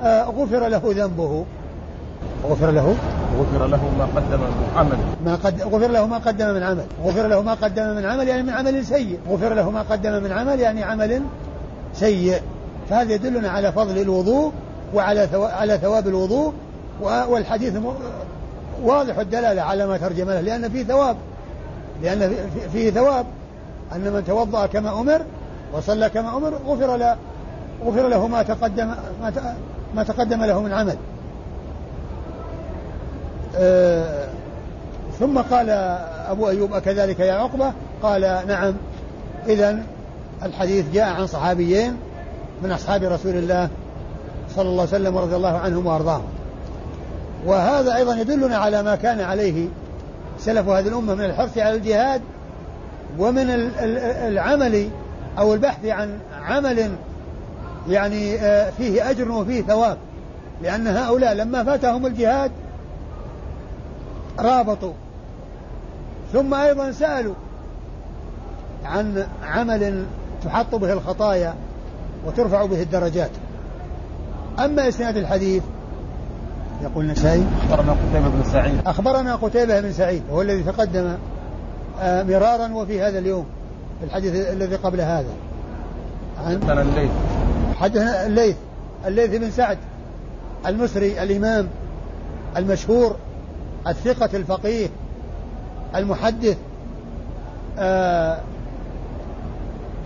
[0.04, 1.46] آه، غفر له ذنبه.
[2.44, 2.96] غفر له؟
[3.40, 4.98] غفر له ما قدم من عمل.
[5.26, 6.86] ما قد غفر له ما قدم من عمل.
[7.04, 9.20] غفر له ما قدم من عمل يعني من عمل سيء.
[9.30, 11.22] غفر له ما قدم من عمل يعني عمل
[11.94, 12.42] سيء.
[12.90, 14.52] فهذا يدلنا على فضل الوضوء
[14.94, 16.54] وعلى على ثواب الوضوء
[17.02, 17.74] والحديث
[18.84, 21.18] واضح الدلالة على ما ترجم له لأن فيه ثواب.
[22.02, 22.36] لأن
[22.74, 23.26] فيه ثواب
[23.96, 25.22] أن من توضأ كما أمر
[25.74, 27.18] وصلى كما أمر غفر له
[27.86, 28.88] غفر له ما تقدم
[29.22, 29.56] ما
[29.96, 30.96] ما تقدم له من عمل.
[33.58, 34.28] آه
[35.20, 35.70] ثم قال
[36.30, 38.74] أبو أيوب أكذلك يا عقبة؟ قال نعم.
[39.48, 39.84] إذا
[40.44, 41.98] الحديث جاء عن صحابيين
[42.64, 43.70] من أصحاب رسول الله
[44.56, 46.28] صلى الله عليه وسلم ورضي الله عنهم وأرضاهم.
[47.46, 49.68] وهذا أيضا يدلنا على ما كان عليه
[50.40, 52.22] سلف هذه الأمة من الحرص على الجهاد
[53.20, 53.50] ومن
[54.28, 54.90] العمل
[55.38, 56.92] أو البحث عن عمل
[57.90, 59.98] يعني آه، فيه أجر وفيه ثواب.
[60.62, 62.52] لأن هؤلاء لما فاتهم الجهاد
[64.40, 64.94] رابطوا.
[66.34, 67.36] ثم أيضا سألوا
[68.86, 70.06] عن عمل
[70.46, 71.54] تحط به الخطايا
[72.26, 73.32] وترفع به الدرجات.
[74.60, 75.64] أما إسناد الحديث
[76.84, 78.88] يقول النسائي أخبرنا قتيبة بن سعيد.
[78.88, 81.18] أخبرنا قتيبة بن سعيد وهو الذي تقدم
[82.02, 83.46] آه، مرارا وفي هذا اليوم
[84.00, 85.34] في الحديث الذي قبل هذا.
[86.46, 87.12] عن حدثنا الليث.
[87.80, 88.56] حدثنا الليث
[89.06, 89.78] الليث بن سعد
[90.66, 91.68] المصري الإمام
[92.58, 93.16] المشهور
[93.88, 94.88] الثقة الفقيه
[95.96, 96.58] المحدث
[97.80, 98.40] آه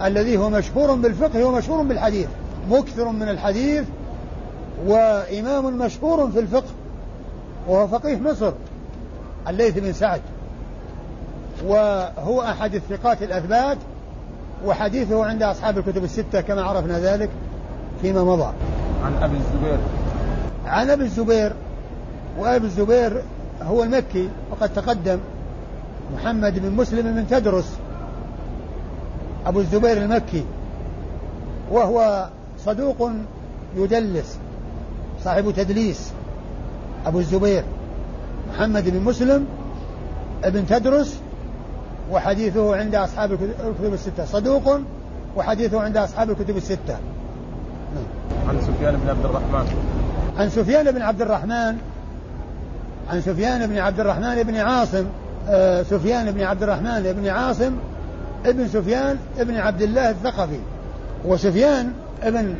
[0.01, 2.27] الذي هو مشهور بالفقه ومشهور بالحديث
[2.69, 3.83] مكثر من الحديث
[4.85, 6.71] وإمام مشهور في الفقه
[7.67, 8.51] وهو فقيه مصر
[9.47, 10.21] الليث بن سعد.
[11.65, 13.77] وهو أحد الثقات الأثبات
[14.65, 17.29] وحديثه عند أصحاب الكتب الستة كما عرفنا ذلك
[18.01, 18.53] فيما مضى.
[19.03, 19.77] عن أبي الزبير.
[20.65, 21.53] عن أبي الزبير
[22.39, 23.21] وأبي الزبير
[23.61, 25.19] هو المكي وقد تقدم.
[26.15, 27.77] محمد بن مسلم بن تدرس.
[29.45, 30.45] أبو الزبير المكي.
[31.71, 32.27] وهو
[32.65, 33.09] صدوق
[33.77, 34.37] يدلس.
[35.27, 36.11] صاحب تدليس
[37.05, 37.63] أبو الزبير
[38.49, 39.45] محمد بن مسلم
[40.43, 41.19] ابن تدرس
[42.11, 44.25] وحديثه عند أصحاب الكتب الستة.
[44.25, 44.79] صدوق
[45.35, 46.97] وحديثه عند أصحاب الكتب الستة.
[48.49, 49.67] عن سفيان بن عبد الرحمن.
[50.37, 51.77] عن سفيان بن عبد الرحمن
[53.09, 55.05] عن سفيان بن عبد الرحمن بن عاصم
[55.49, 57.71] آه سفيان بن عبد الرحمن بن عاصم
[58.45, 60.59] ابن سفيان ابن عبد الله الثقفي.
[61.25, 62.55] وسفيان ابن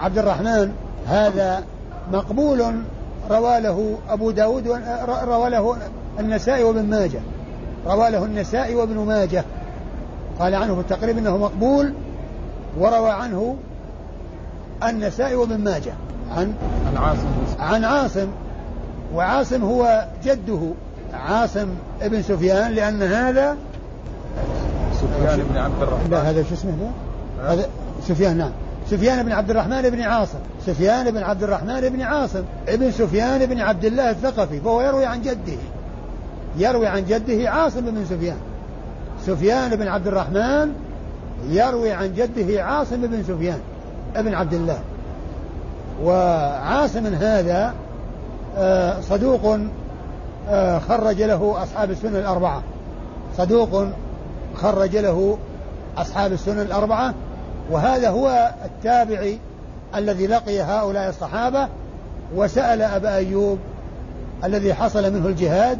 [0.00, 0.72] عبد الرحمن
[1.06, 1.64] هذا
[2.12, 2.82] مقبول
[3.30, 4.66] روى له أبو داود
[5.24, 5.76] روى له
[6.18, 7.20] النسائي وابن ماجه.
[7.86, 9.44] روى له النسائي وابن ماجه.
[10.38, 11.92] قال عنه في التقريب إنه مقبول
[12.78, 13.56] وروى عنه
[14.82, 15.92] النسائي وابن ماجه.
[16.30, 16.54] عن
[16.86, 17.26] عن عاصم.
[17.58, 18.28] عن عاصم.
[19.14, 20.60] وعاصم هو جده.
[21.14, 21.68] عاصم
[22.02, 23.56] ابن سفيان لأن هذا
[24.94, 26.10] سفيان بن عبد الرحمن.
[26.10, 26.90] لا هذا شو اسمه
[27.44, 27.66] هذا
[28.08, 28.50] سفيان نعم.
[28.90, 30.38] سفيان بن عبد الرحمن بن عاصم.
[30.66, 35.22] سفيان بن عبد الرحمن بن عاصم ابن سفيان بن عبد الله الثقفي فهو يروي عن
[35.22, 35.58] جده.
[36.56, 38.36] يروي عن جده عاصم بن سفيان.
[39.26, 40.72] سفيان بن عبد الرحمن
[41.48, 43.58] يروي عن جده عاصم بن سفيان
[44.16, 44.78] ابن عبد الله.
[46.04, 47.74] وعاصم هذا
[48.56, 49.58] آه، صدوق
[50.48, 52.62] آه، خرج له أصحاب السنن الأربعة.
[53.38, 53.86] صدوق
[54.56, 55.38] خرج له
[55.98, 57.14] أصحاب السنن الأربعة
[57.72, 59.38] وهذا هو التابعي
[59.96, 61.68] الذي لقي هؤلاء الصحابة
[62.34, 63.58] وسأل أبا أيوب
[64.44, 65.78] الذي حصل منه الجهاد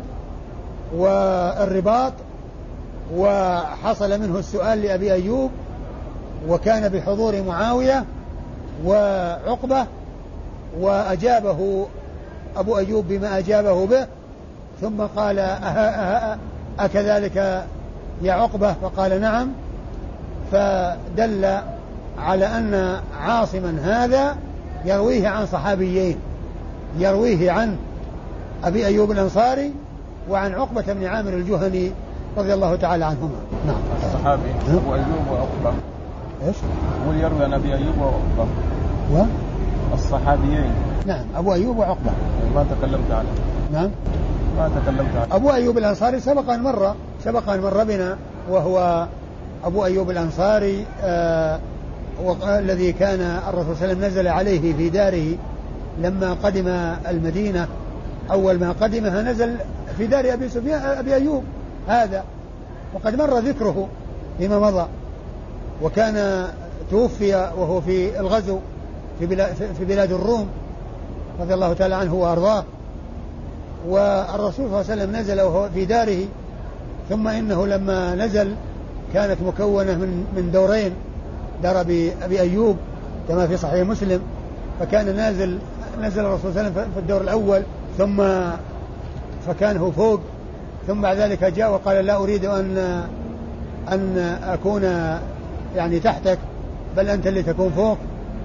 [0.96, 2.12] والرباط
[3.16, 5.50] وحصل منه السؤال لأبي أيوب
[6.48, 8.04] وكان بحضور معاوية
[8.84, 9.86] وعقبة
[10.80, 11.86] وأجابه
[12.56, 14.06] أبو أيوب بما أجابه به
[14.80, 16.38] ثم قال أه أه أه
[16.78, 17.66] أكذلك
[18.22, 19.48] يا عقبة؟ فقال نعم
[20.52, 21.58] فدل
[22.18, 24.36] على أن عاصما هذا
[24.84, 26.16] يرويه عن صحابيين
[26.98, 27.76] يرويه عن
[28.64, 29.72] أبي أيوب الأنصاري
[30.30, 31.92] وعن عقبة بن عامر الجهني
[32.36, 33.38] رضي الله تعالى عنهما.
[33.66, 33.76] نعم.
[34.06, 35.78] الصحابي أبو أيوب وعقبة.
[36.46, 36.56] إيش؟
[37.06, 38.50] هو يروي عن أبي أيوب وعقبة.
[39.12, 39.24] و؟
[39.94, 40.72] الصحابيين.
[41.06, 41.24] نعم.
[41.36, 42.10] أبو أيوب وعقبة.
[42.54, 43.28] ما تكلمت عنه.
[43.72, 43.90] نعم.
[44.58, 45.36] ما تكلمت عنه.
[45.36, 46.94] أبو أيوب الأنصاري سبق أن مر
[47.24, 48.16] سبق أن مر بنا
[48.50, 49.06] وهو
[49.64, 51.60] أبو أيوب الأنصاري آه
[52.44, 55.36] الذي كان الرسول صلى الله عليه وسلم نزل عليه في داره
[55.98, 56.68] لما قدم
[57.08, 57.68] المدينة
[58.30, 59.56] أول ما قدمها نزل
[59.98, 61.44] في دار أبي سفيان أبي أيوب
[61.88, 62.24] هذا.
[62.94, 63.88] وقد مر ذكره
[64.38, 64.86] فيما مضى.
[65.82, 66.46] وكان
[66.90, 68.58] توفي وهو في الغزو
[69.18, 70.48] في بلاد, في بلاد الروم
[71.40, 72.64] رضي الله تعالى عنه وأرضاه.
[73.88, 76.26] والرسول صلى الله عليه وسلم نزل وهو في داره
[77.08, 78.54] ثم إنه لما نزل
[79.14, 80.92] كانت مكونة من من دورين.
[81.62, 82.76] دار أبي, أيوب
[83.28, 84.20] كما في صحيح مسلم.
[84.80, 85.58] فكان نازل
[86.00, 87.62] نزل الرسول صلى الله عليه وسلم في الدور الأول
[87.98, 88.22] ثم
[89.46, 90.20] فكان هو فوق
[90.86, 93.02] ثم بعد ذلك جاء وقال لا أريد أن
[93.92, 94.82] أن أكون
[95.76, 96.38] يعني تحتك
[96.96, 97.98] بل أنت اللي تكون فوق.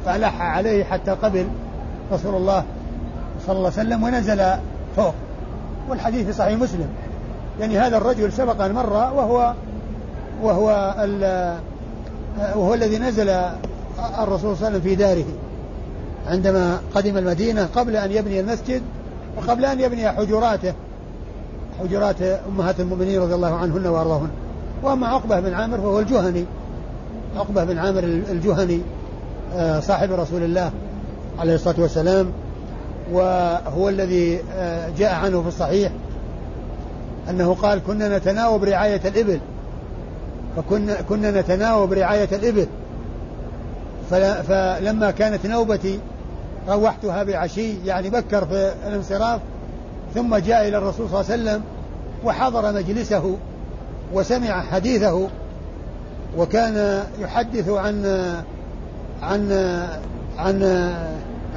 [0.05, 1.47] فألح عليه حتى قبل
[2.11, 2.63] رسول الله
[3.47, 4.43] صلى الله عليه وسلم ونزل
[4.95, 5.13] فوق.
[5.89, 6.87] والحديث في صحيح مسلم.
[7.59, 9.53] يعني هذا الرجل سبق أن مر وهو
[10.43, 10.95] وهو
[12.37, 13.29] وهو الذي نزل
[14.19, 15.25] الرسول صلى الله عليه وسلم في داره
[16.27, 18.81] عندما قدم المدينة قبل أن يبني المسجد
[19.37, 20.73] وقبل أن يبني حجراته
[21.79, 24.29] حجرات أمهات المؤمنين رضي الله عنهن وأرضاهن.
[24.83, 26.45] وأما عقبة بن عامر فهو الجهني.
[27.37, 28.81] عقبة بن عامر الجهني
[29.55, 30.71] آه، صاحب رسول الله
[31.39, 32.31] عليه الصلاة والسلام.
[33.11, 35.91] وهو الذي آه، جاء عنه في الصحيح
[37.29, 39.39] أنه قال كنا نتناوب رعاية الإبل.
[40.57, 42.67] فكنا كنا نتناوب رعاية الإبل.
[44.47, 45.99] فلما كانت نوبتي
[46.69, 49.41] روحتها بعشي يعني بكر في الانصراف
[50.15, 51.63] ثم جاء إلى الرسول صلى الله عليه وسلم
[52.25, 53.37] وحضر مجلسه
[54.13, 55.27] وسمع حديثه
[56.37, 58.05] وكان يحدث عن
[59.21, 59.51] عن
[60.37, 60.63] عن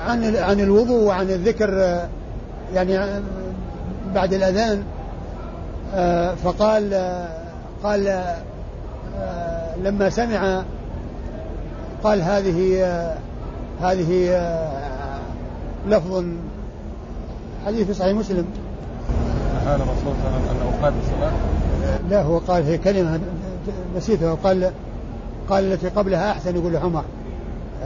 [0.07, 2.01] عن عن الوضوء وعن الذكر
[2.75, 3.23] يعني
[4.15, 4.83] بعد الأذان.
[6.45, 6.95] فقال
[7.83, 8.25] قال
[9.85, 10.63] لما سمع
[12.05, 12.85] قال هذه
[13.83, 14.39] هذه
[15.89, 16.25] لفظ
[17.67, 18.47] حديث في صحيح مسلم.
[19.67, 21.33] قال الرسول صلى الله عليه وسلم أن أوقات الصلاة.
[22.11, 23.21] لا هو قال في كلمة
[23.97, 24.71] نسيتها وقال
[25.49, 27.05] قال التي قبلها أحسن يقول عمر.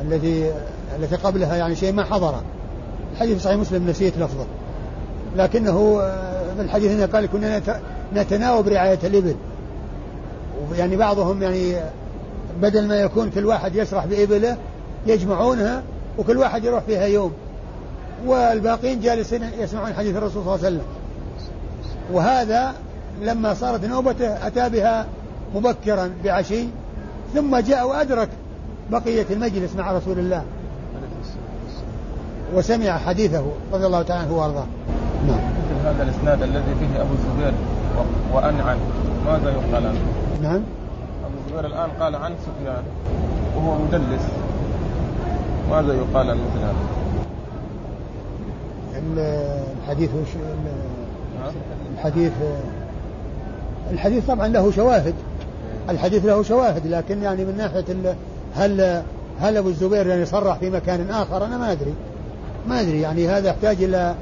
[0.02, 0.52] التي
[0.98, 2.42] التي قبلها يعني شيء ما حضره
[3.12, 4.44] الحديث في صحيح مسلم نسيت لفظه.
[5.36, 5.98] لكنه
[6.56, 7.62] في الحديث هنا قال كنا
[8.14, 9.34] نتناوب رعاية الإبل.
[10.76, 11.74] يعني بعضهم يعني
[12.60, 14.56] بدل ما يكون كل واحد يسرح بإبله
[15.06, 15.82] يجمعونها
[16.18, 17.32] وكل واحد يروح فيها يوم.
[18.26, 20.86] والباقين جالسين يسمعون حديث الرسول صلى الله عليه وسلم.
[22.12, 22.74] وهذا
[23.22, 25.06] لما صارت نوبته أتى بها
[25.54, 26.64] مبكرا بعشي
[27.34, 28.28] ثم جاء وأدرك
[28.90, 30.44] بقية المجلس مع رسول الله.
[32.54, 34.66] وسمع حديثه رضي الله تعالى عنه وأرضاه.
[35.28, 35.38] نعم.
[35.38, 37.52] مثل هذا الإسناد الذي فيه أبو الزبير
[38.32, 38.78] وانعن
[39.26, 40.00] ماذا يقال عنه؟
[40.42, 40.60] نعم.
[41.24, 42.82] أبو الزبير الآن قال عن سفيان
[43.56, 44.22] وهو مدلس.
[45.70, 46.74] ماذا يقال عن مثل هذا؟
[49.82, 50.28] الحديث وش
[51.94, 52.32] الحديث
[53.92, 55.14] الحديث طبعا له شواهد.
[55.90, 58.14] الحديث له شواهد لكن يعني من ناحية
[58.54, 59.02] هل
[59.40, 61.94] هل أبو الزبير يعني صرح في مكان آخر؟ أنا ما أدري.
[62.68, 63.00] ما أدري.
[63.00, 64.14] يعني هذا يحتاج إلى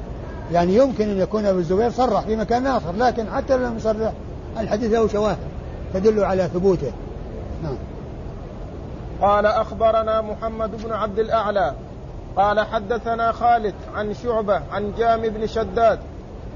[0.51, 4.13] يعني يمكن أن يكون أبو الزبير صرح في مكان آخر لكن حتى لو لم يصرح
[4.59, 5.37] الحديث له شواهد
[5.93, 6.91] تدل على ثبوته.
[7.63, 7.75] نعم.
[9.21, 11.73] قال أخبرنا محمد بن عبد الأعلى
[12.35, 15.99] قال حدثنا خالد عن شعبة عن جام بن شداد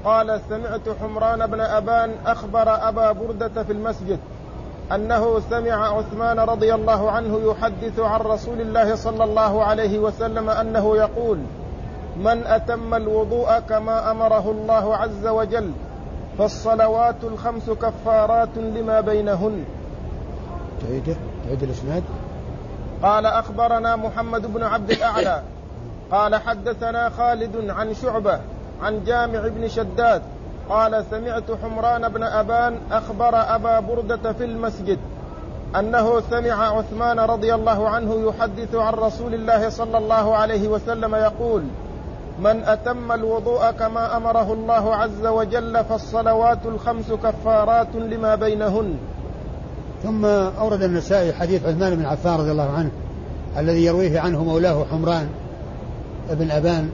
[0.04, 4.18] قال سمعت حمران بن أبان أخبر أبا بردة في المسجد
[4.94, 10.96] أنه سمع عثمان رضي الله عنه يحدث عن رسول الله صلى الله عليه وسلم أنه
[10.96, 11.38] يقول
[12.18, 15.72] من أتم الوضوء كما أمره الله عز وجل
[16.38, 19.64] فالصلوات الخمس كفارات لما بينهن.
[20.82, 22.02] تعيد تعيد الإسناد.
[23.02, 25.42] قال أخبرنا محمد بن عبد الأعلى.
[26.10, 28.40] قال حدثنا خالد عن شعبة
[28.82, 30.22] عن جامع بن شداد.
[30.68, 34.98] قال سمعت حمران بن أبان أخبر أبا بردة في المسجد
[35.76, 41.62] أنه سمع عثمان رضي الله عنه يحدث عن رسول الله صلى الله عليه وسلم يقول
[42.42, 48.96] من أتم الوضوء كما أمره الله عز وجل فالصلوات الخمس كفارات لما بينهن.
[50.02, 52.90] ثم أورد النسائي حديث عثمان بن عفان رضي الله عنه
[53.58, 55.28] الذي يرويه عنه مولاه حمران
[56.30, 56.90] بن أبان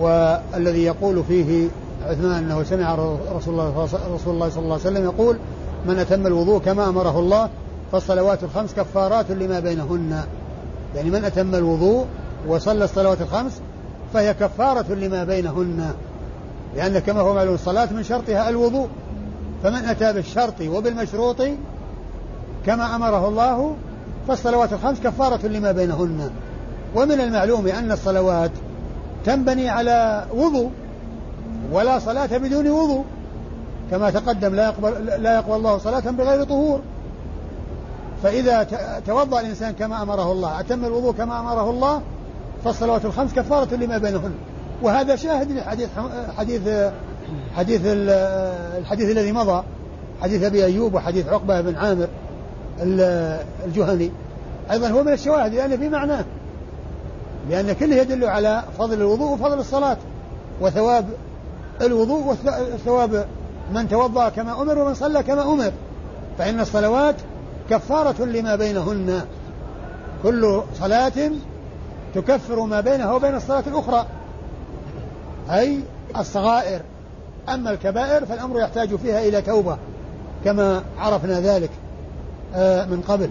[0.00, 1.68] والذي يقول فيه
[2.06, 2.94] عثمان أنه سمع
[3.36, 5.36] رسول الله رسول الله صلى الله عليه وسلم يقول
[5.86, 7.48] من أتم الوضوء كما أمره الله
[7.92, 10.24] فالصلوات الخمس كفارات لما بينهن.
[10.96, 12.06] يعني من أتم الوضوء
[12.48, 13.60] وصلى الصلوات الخمس
[14.16, 15.94] فهي كفارة لما بينهن
[16.76, 18.88] لأن كما هو معلوم الصلاة من شرطها الوضوء
[19.62, 21.42] فمن أتى بالشرط وبالمشروط
[22.66, 23.76] كما أمره الله
[24.28, 26.30] فالصلوات الخمس كفارة لما بينهن.
[26.94, 28.50] ومن المعلوم أن الصلوات
[29.24, 30.70] تنبني على وضوء
[31.72, 33.04] ولا صلاة بدون وضوء
[33.90, 36.80] كما تقدم لا يقبل لا يقبل الله صلاة بغير طهور.
[38.22, 38.66] فإذا
[39.06, 42.02] توضأ الإنسان كما أمره الله أتم الوضوء كما أمره الله
[42.66, 44.32] فالصلوات الخمس كفارة لما بينهن.
[44.82, 45.88] وهذا شاهد لحديث
[46.38, 46.62] حديث
[47.56, 47.80] حديث
[48.78, 49.62] الحديث الذي مضى
[50.22, 52.08] حديث أبي أيوب وحديث عقبة بن عامر
[53.64, 54.10] الجهني.
[54.70, 56.24] أيضا هو من الشواهد لأن في معناه
[57.50, 59.96] لأن كله يدل على فضل الوضوء وفضل الصلاة
[60.60, 61.06] وثواب
[61.82, 62.36] الوضوء
[62.74, 63.26] وثواب
[63.74, 65.72] من توضأ كما أمر ومن صلى كما أمر.
[66.38, 67.16] فإن الصلوات
[67.70, 69.20] كفارة لما بينهن.
[70.22, 71.30] كل صلاة
[72.16, 74.06] تكفر ما بينها وبين الصلاة الأخرى.
[75.50, 75.80] أي
[76.18, 76.80] الصغائر.
[77.48, 79.76] أما الكبائر فالأمر يحتاج فيها إلى توبة
[80.44, 81.70] كما عرفنا ذلك
[82.54, 83.30] آه، من قبل.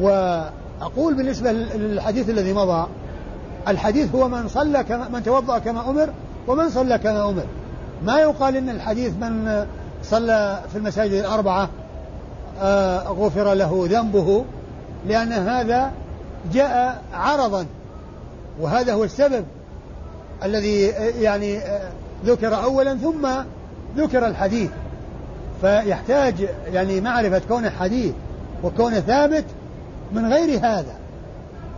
[0.00, 2.86] وأقول بالنسبة للحديث الذي مضى
[3.68, 6.10] الحديث هو من صلى كما من توضأ كما أمر
[6.48, 7.44] ومن صلى كما أمر.
[8.04, 9.66] ما يقال إن الحديث من
[10.02, 11.68] صلى في المساجد الأربعة
[12.60, 14.44] آه غفر له ذنبه
[15.06, 15.92] لأن هذا
[16.52, 17.66] جاء عرضا.
[18.60, 19.44] وهذا هو السبب
[20.44, 20.82] الذي
[21.20, 21.60] يعني
[22.24, 23.28] ذكر أولا ثم
[23.96, 24.70] ذكر الحديث.
[25.60, 28.12] فيحتاج يعني معرفة كونه حديث
[28.64, 29.44] وكونه ثابت
[30.12, 30.94] من غير هذا.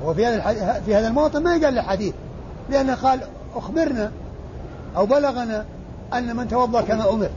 [0.05, 2.15] وفي هذا في هذا الموطن ما يقال له حديث
[2.71, 3.21] لأنه قال
[3.57, 4.11] أخبرنا
[4.97, 5.65] أو بلغنا
[6.15, 7.29] أن من توضأ كما أمر.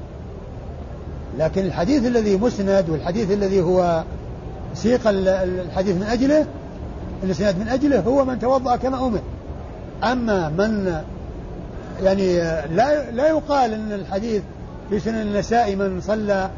[1.38, 4.04] لكن الحديث الذي مسند والحديث الذي هو
[4.74, 6.46] سيق الحديث من أجله
[7.24, 9.20] الإسناد من أجله هو من توضأ كما أمر.
[10.04, 11.02] أما من
[12.04, 12.38] يعني
[12.76, 14.44] لا لا يقال أن الحديث
[14.90, 16.50] في سنن النساء من صلى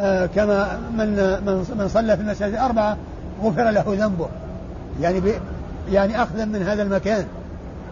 [0.00, 1.08] آه، كما من
[1.46, 2.96] من من صلى في المساجد الأربعة
[3.42, 4.28] غفر له ذنبه.
[5.00, 5.20] يعني
[5.90, 7.26] يعني أخذا من هذا المكان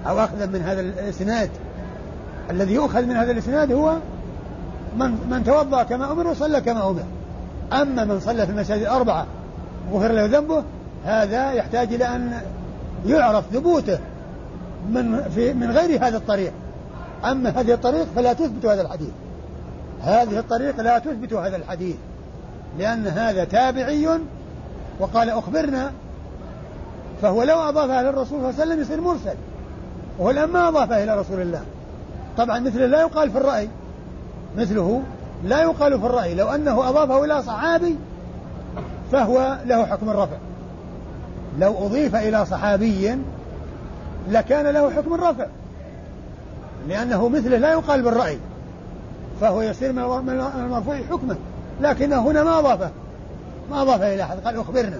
[0.06, 1.50] أو أخذا من هذا الإسناد
[2.50, 3.96] الذي يؤخذ من هذا الإسناد هو
[4.96, 7.02] من من توضأ كما أمر وصلى كما أمر.
[7.72, 9.26] أما من صلى في المساجد الأربعة
[9.92, 10.62] غفر له ذنبه
[11.04, 12.40] هذا يحتاج إلى أن
[13.06, 13.98] يعرف ثبوته
[14.88, 16.52] من في من غير هذا الطريق.
[17.24, 19.12] أما هذه الطريق فلا تثبت هذا الحديث.
[20.04, 21.96] هذه الطريق لا تثبت هذا الحديث
[22.78, 24.08] لأن هذا تابعي
[25.00, 25.92] وقال أخبرنا
[27.22, 29.34] فهو لو أضافها إلى الرسول صلى الله عليه وسلم يصير مرسل
[30.18, 31.62] وهو الآن ما أضافها إلى رسول الله.
[32.36, 33.68] طبعا مثله لا يقال في الرأي
[34.56, 35.02] مثله
[35.44, 37.96] لا يقال في الرأي لو أنه أضافه إلى صحابي
[39.12, 40.36] فهو له حكم الرفع.
[41.58, 43.16] لو أضيف إلى صحابي
[44.30, 45.46] لكان له حكم الرفع
[46.88, 48.38] لأنه مثله لا يقال بالرأي
[49.40, 51.36] فهو يصير من المرفوع حكمه
[51.80, 52.90] لكنه هنا ما أضافه
[53.70, 54.98] ما أضافه إلى أحد قال أخبرنا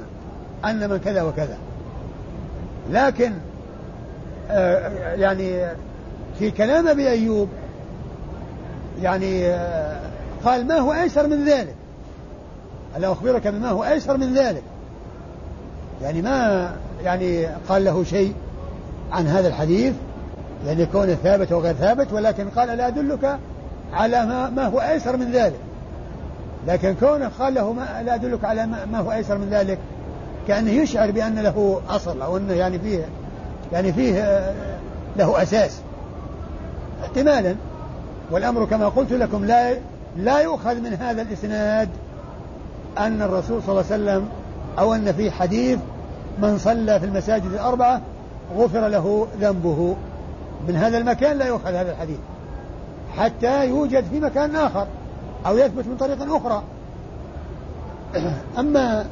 [0.64, 1.56] أن من كذا وكذا.
[2.90, 3.32] لكن
[4.50, 5.66] آه يعني
[6.38, 7.48] في كلام أبي أيوب
[9.02, 10.00] يعني آه
[10.44, 11.74] قال ما هو أيسر من ذلك؟
[12.96, 14.62] ألا أخبرك بما هو أيسر من ذلك؟
[16.02, 16.70] يعني ما
[17.04, 18.34] يعني قال له شيء
[19.12, 19.94] عن هذا الحديث
[20.66, 23.38] يعني كونه ثابت وغير ثابت ولكن قال لا أدلك
[23.92, 25.58] على ما, ما هو أيسر من ذلك.
[26.66, 29.78] لكن كونه قال له ما لا أدلك على ما, ما هو أيسر من ذلك
[30.48, 33.04] كأنه يشعر بأن له أصل أو أنه يعني فيه
[33.72, 34.54] يعني فيه آه،
[35.16, 35.80] له أساس.
[37.04, 37.54] احتمالا.
[38.30, 39.76] والأمر كما قلت لكم لا
[40.16, 41.88] لا يؤخذ من هذا الإسناد
[42.98, 44.28] أن الرسول صلى الله عليه وسلم
[44.78, 45.78] أو أن في حديث
[46.42, 48.00] من صلى في المساجد الأربعة
[48.56, 49.96] غفر له ذنبه.
[50.68, 52.18] من هذا المكان لا يؤخذ هذا الحديث.
[53.16, 54.86] حتى يوجد في مكان آخر
[55.46, 56.62] أو يثبت من طريق أخرى.
[58.58, 59.06] أما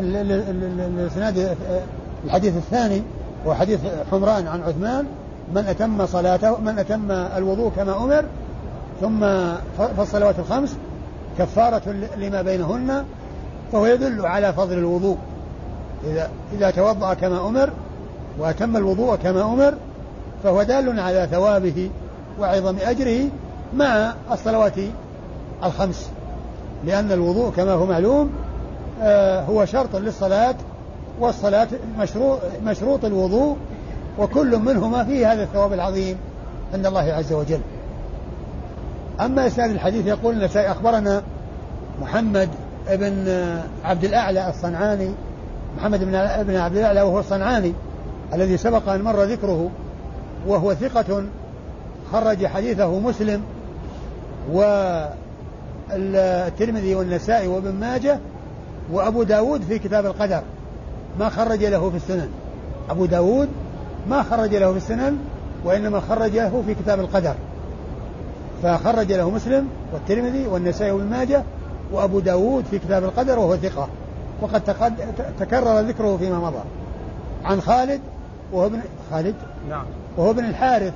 [0.00, 1.56] الإسناد
[2.24, 3.02] الحديث الثاني
[3.46, 3.80] هو حديث
[4.10, 5.06] حمران عن عثمان
[5.54, 8.24] من أتم صلاته من أتم الوضوء كما أمر
[9.00, 9.20] ثم
[9.96, 10.76] فالصلوات الخمس
[11.38, 13.04] كفارة لما بينهن
[13.72, 15.16] فهو يدل على فضل الوضوء.
[16.04, 17.70] إذا إذا توضأ كما أمر
[18.38, 19.74] وأتم الوضوء كما أمر
[20.44, 21.90] فهو دال على ثوابه
[22.40, 23.28] وعظم أجره
[23.76, 24.74] مع الصلوات
[25.64, 26.10] الخمس.
[26.84, 28.30] لأن الوضوء كما هو معلوم
[29.02, 30.54] آه هو شرط للصلاة
[31.20, 33.56] والصلاة مشروط, مشروط الوضوء
[34.18, 36.16] وكل منهما فيه هذا الثواب العظيم
[36.74, 37.60] عند الله عز وجل.
[39.20, 41.22] أما إسناد الحديث يقول النسائي أخبرنا
[42.02, 42.48] محمد
[42.90, 43.28] بن
[43.84, 45.10] عبد الأعلى الصنعاني
[45.78, 46.14] محمد بن
[46.56, 47.72] عبد الأعلى وهو الصنعاني
[48.34, 49.70] الذي سبق أن مر ذكره
[50.46, 51.22] وهو ثقة
[52.12, 53.42] خرج حديثه مسلم
[55.90, 58.18] والترمذي والنسائي وابن ماجه
[58.92, 60.42] وأبو داود في كتاب القدر
[61.18, 62.28] ما خرج له في السنن.
[62.90, 63.48] أبو داود
[64.08, 65.18] ما خرج له في السنن
[65.64, 67.34] وإنما خرج له في كتاب القدر.
[68.62, 71.42] فخرج له مسلم والترمذي والنسائي وابن ماجه
[71.92, 73.88] وأبو داود في كتاب القدر وهو ثقة.
[74.42, 74.60] وقد
[75.40, 76.62] تكرر ذكره فيما مضى.
[77.44, 78.00] عن خالد
[78.52, 78.80] وهو ابن
[79.10, 79.34] خالد؟
[79.70, 79.84] نعم.
[80.16, 80.92] وهو ابن الحارث.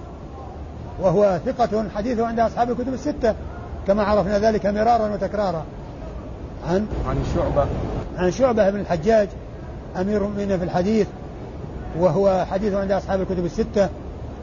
[1.02, 3.34] وهو ثقة حديثه عند أصحاب الكتب الستة.
[3.86, 5.64] كما عرفنا ذلك مرارا وتكرارا.
[6.68, 7.66] عن عن شعبة.
[8.16, 9.28] عن شعبة بن الحجاج
[9.96, 11.06] أمير المؤمنين في الحديث.
[11.98, 13.88] وهو حديثه عند أصحاب الكتب الستة.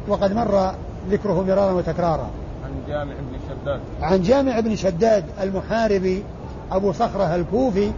[0.08, 0.72] وقد مر
[1.10, 2.30] ذكره مرارا وتكرارا.
[2.66, 3.80] عن جامع بن شداد.
[4.02, 6.24] عن جامع بن شداد المحاربي
[6.72, 7.92] أبو صخرة الكوفي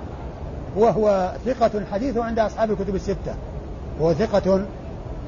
[0.77, 3.33] وهو ثقة حديثه عند أصحاب الكتب الستة.
[3.99, 4.61] وهو ثقة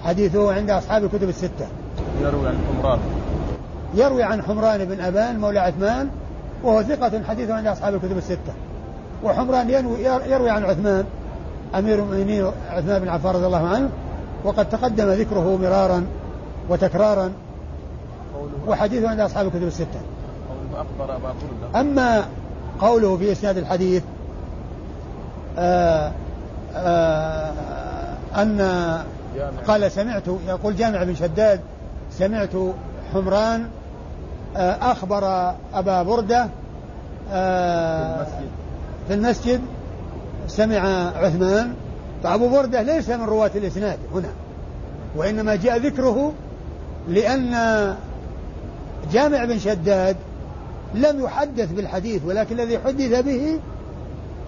[0.04, 1.68] حديثه عند أصحاب الكتب الستة.
[2.22, 3.00] يروي عن حمران.
[3.94, 6.10] يروي عن حمران بن أبان مولى عثمان
[6.64, 8.54] وهو ثقة حديثه عند أصحاب الكتب الستة.
[9.24, 11.06] وحمران يروي, يروي عن عثمان
[11.76, 13.90] أمير المؤمنين عثمان بن عفان رضي الله عنه
[14.44, 16.06] وقد تقدم ذكره مرارا
[16.70, 17.32] وتكرارا
[18.68, 20.02] وحديثه عند أصحاب الكتب الستة.
[20.76, 21.34] أخبر أبا
[21.80, 22.26] أما
[22.82, 24.04] قوله في إسناد الحديث
[25.58, 26.12] آآ
[26.76, 27.52] آآ
[28.36, 28.62] أن
[29.68, 31.60] قال سمعت يقول جامع بن شداد
[32.12, 32.50] سمعت
[33.14, 33.68] حمران
[34.56, 36.48] أخبر أبا بردة
[39.08, 39.62] في المسجد
[40.48, 41.74] سمع عثمان.
[42.24, 44.30] فأبو بردة ليس من رواة الإسناد هنا
[45.16, 46.34] وإنما جاء ذكره
[47.08, 47.52] لأن
[49.14, 50.16] جامع بن شداد
[50.94, 53.60] لم يحدث بالحديث ولكن الذي حدث به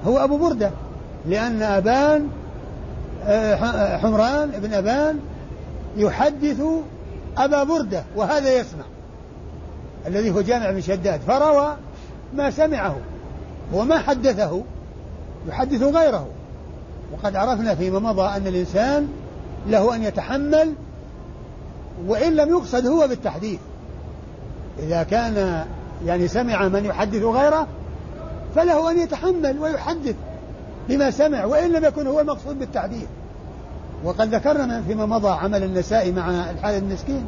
[0.05, 0.71] هو أبو بردة
[1.25, 2.29] لأن أبان
[3.25, 5.19] آه، حمران بن أبان
[5.97, 6.61] يحدث
[7.37, 8.83] أبا بردة وهذا يسمع.
[10.07, 11.75] الذي هو جامع بن شداد فروى
[12.35, 12.95] ما سمعه
[13.73, 14.61] وما حدثه
[15.47, 16.27] يحدث غيره.
[17.13, 19.07] وقد عرفنا فيما مضى أن الإنسان
[19.67, 20.73] له أن يتحمل
[22.07, 23.59] وإن لم يقصد هو بالتحديث.
[24.79, 25.65] إذا كان
[26.05, 27.67] يعني سمع من يحدث غيره
[28.55, 30.15] فله أن يتحمل ويحدث
[30.89, 33.05] بما سمع وإن لم يكن هو المقصود بالتحديث
[34.03, 37.25] وقد ذكرنا فيما مضى عمل النسائي مع الحارث المسكين.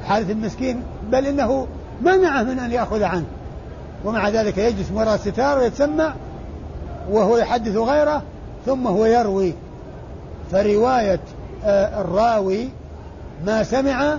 [0.00, 1.66] الحارث المسكين بل إنه
[2.02, 3.24] منعه من أن يأخذ عنه.
[4.04, 6.14] ومع ذلك يجلس وراء الستار ويتسمع
[7.10, 8.22] وهو يحدث غيره
[8.66, 9.54] ثم هو يروي.
[10.52, 11.20] فرواية
[11.64, 12.68] آه، الراوي
[13.46, 14.18] ما سمع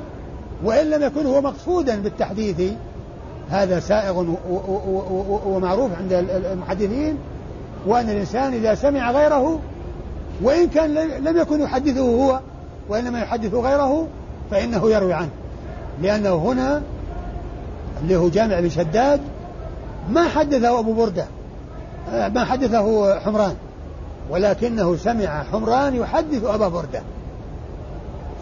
[0.63, 2.73] وإن لم يكن هو مقصودا بالتحديث
[3.49, 4.25] هذا سائغ
[5.45, 7.17] ومعروف عند المحدثين
[7.85, 9.59] وأن الإنسان إذا سمع غيره
[10.41, 10.93] وإن كان
[11.23, 12.39] لم يكن يحدثه هو
[12.89, 14.07] وإنما يحدث غيره
[14.51, 15.29] فإنه يروي عنه.
[16.01, 16.81] لأنه هنا
[18.01, 19.21] اللي هو جامع بن شداد
[20.09, 21.25] ما حدثه أبو بردة
[22.09, 23.55] آه، ما حدثه حمران
[24.29, 27.01] ولكنه سمع حمران يحدث أبا بردة.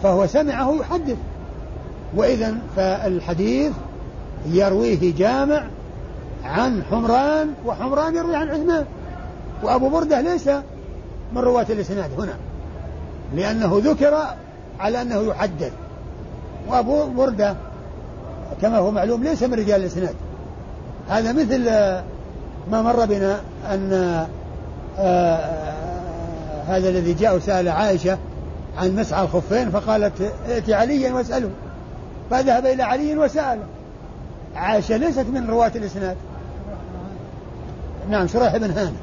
[0.02, 1.16] فهو سمعه يحدث.
[2.16, 3.72] وإذا فالحديث
[4.46, 5.62] يرويه جامع
[6.44, 8.84] عن حمران وحمران يروي عن عثمان.
[9.62, 10.48] وأبو بردة ليس
[11.32, 12.34] من رواة الإسناد هنا
[13.34, 14.14] لأنه ذكر
[14.80, 15.72] على أنه يحدث
[16.68, 17.56] وأبو بردة
[18.62, 20.14] كما هو معلوم ليس من رجال الإسناد.
[21.08, 21.64] هذا مثل
[22.70, 23.40] ما مر بنا
[23.70, 24.26] أن
[24.98, 25.48] آه،
[26.66, 28.18] هذا الذي جاء وسأل عائشة
[28.78, 31.50] عن مسعى الخفين فقالت ائتي عليا واسأله.
[32.30, 33.62] فذهب إلى علي وسأله.
[34.56, 36.16] عائشة ليست من رواة الإسناد.
[38.10, 38.96] نعم شريح بن هانة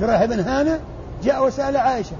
[0.00, 0.80] شريح بن هانة
[1.22, 2.16] جاء وسأل عائشة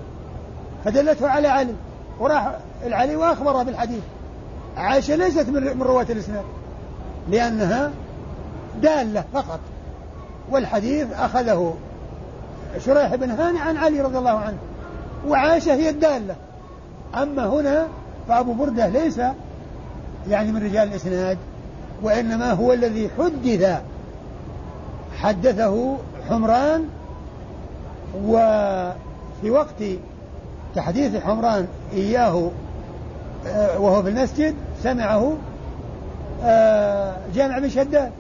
[0.85, 1.75] فدلته على علي
[2.21, 4.03] وراح العلي وأخبره بالحديث.
[4.77, 6.45] عائشة ليست من رواة الإسناد
[7.31, 7.91] لأنها
[8.83, 9.61] دالة فقط.
[10.51, 11.75] والحديث أخذه
[12.85, 14.59] شريح بن هاني عن علي رضي الله عنه
[15.29, 16.37] وعائشة هي الدالة.
[17.15, 17.87] أما هنا
[18.29, 19.21] فأبو بردة ليس
[20.29, 21.39] يعني من رجال الإسناد.
[22.03, 23.81] وإنما هو الذي حدث
[25.19, 25.97] حدثه
[26.29, 26.85] حمران
[28.25, 29.83] وفي وقت
[30.75, 32.51] تحديث حمران إياه
[33.47, 35.37] آه، وهو في المسجد سمعه
[36.45, 38.11] آه، جامع بن شداد.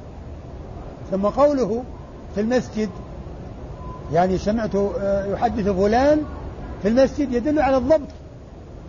[1.10, 1.84] ثم قوله
[2.34, 2.88] في المسجد
[4.12, 6.22] يعني سمعت آه، يحدث فلان
[6.82, 8.08] في المسجد يدل على الضبط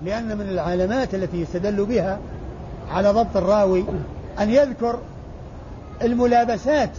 [0.05, 2.19] لأن من العلامات التي يستدل بها
[2.91, 3.85] على ضبط الراوي
[4.39, 4.99] أن يذكر
[6.01, 6.89] الملابسات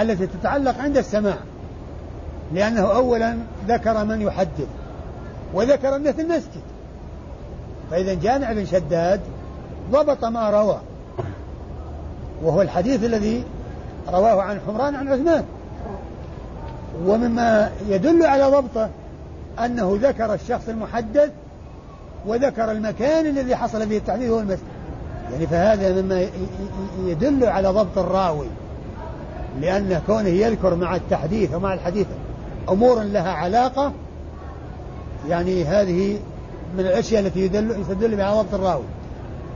[0.00, 1.36] التي تتعلق عند السماع
[2.52, 3.36] لأنه أولا
[3.68, 4.66] ذكر من يحدث
[5.54, 6.62] وذكر أنه في المسجد.
[7.90, 9.20] فإذا جامع بن شداد
[9.90, 10.80] ضبط ما روى
[12.42, 13.44] وهو الحديث الذي
[14.08, 15.44] رواه عن حمران عن عثمان.
[17.06, 18.88] ومما يدل على ضبطه
[19.64, 21.30] أنه ذكر الشخص المحدث
[22.26, 24.73] وذكر المكان الذي حصل فيه التحديث هو المسجد.
[25.32, 26.26] يعني فهذا مما
[27.04, 28.46] يدل على ضبط الراوي
[29.60, 32.06] لأن كونه يذكر مع التحديث ومع الحديث
[32.68, 33.92] أمور لها علاقة
[35.28, 36.18] يعني هذه
[36.78, 38.84] من الأشياء التي يدل يستدل بها ضبط الراوي.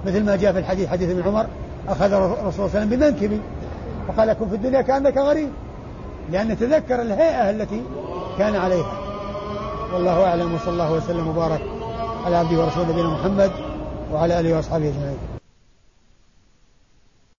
[0.07, 1.47] مثل ما جاء في الحديث حديث ابن عمر
[1.89, 3.41] أخذ الرسول صلى الله عليه وسلم بمنكبي
[4.09, 5.49] وقال كن في الدنيا كأنك غريب.
[6.33, 7.83] لأن تذكر الهيئة التي
[8.39, 8.93] كان عليها.
[9.95, 11.61] والله أعلم وصلى الله وسلم وبارك
[12.27, 13.51] على عبده ورسوله نبينا محمد
[14.13, 15.38] وعلى آله وأصحابه أجمعين.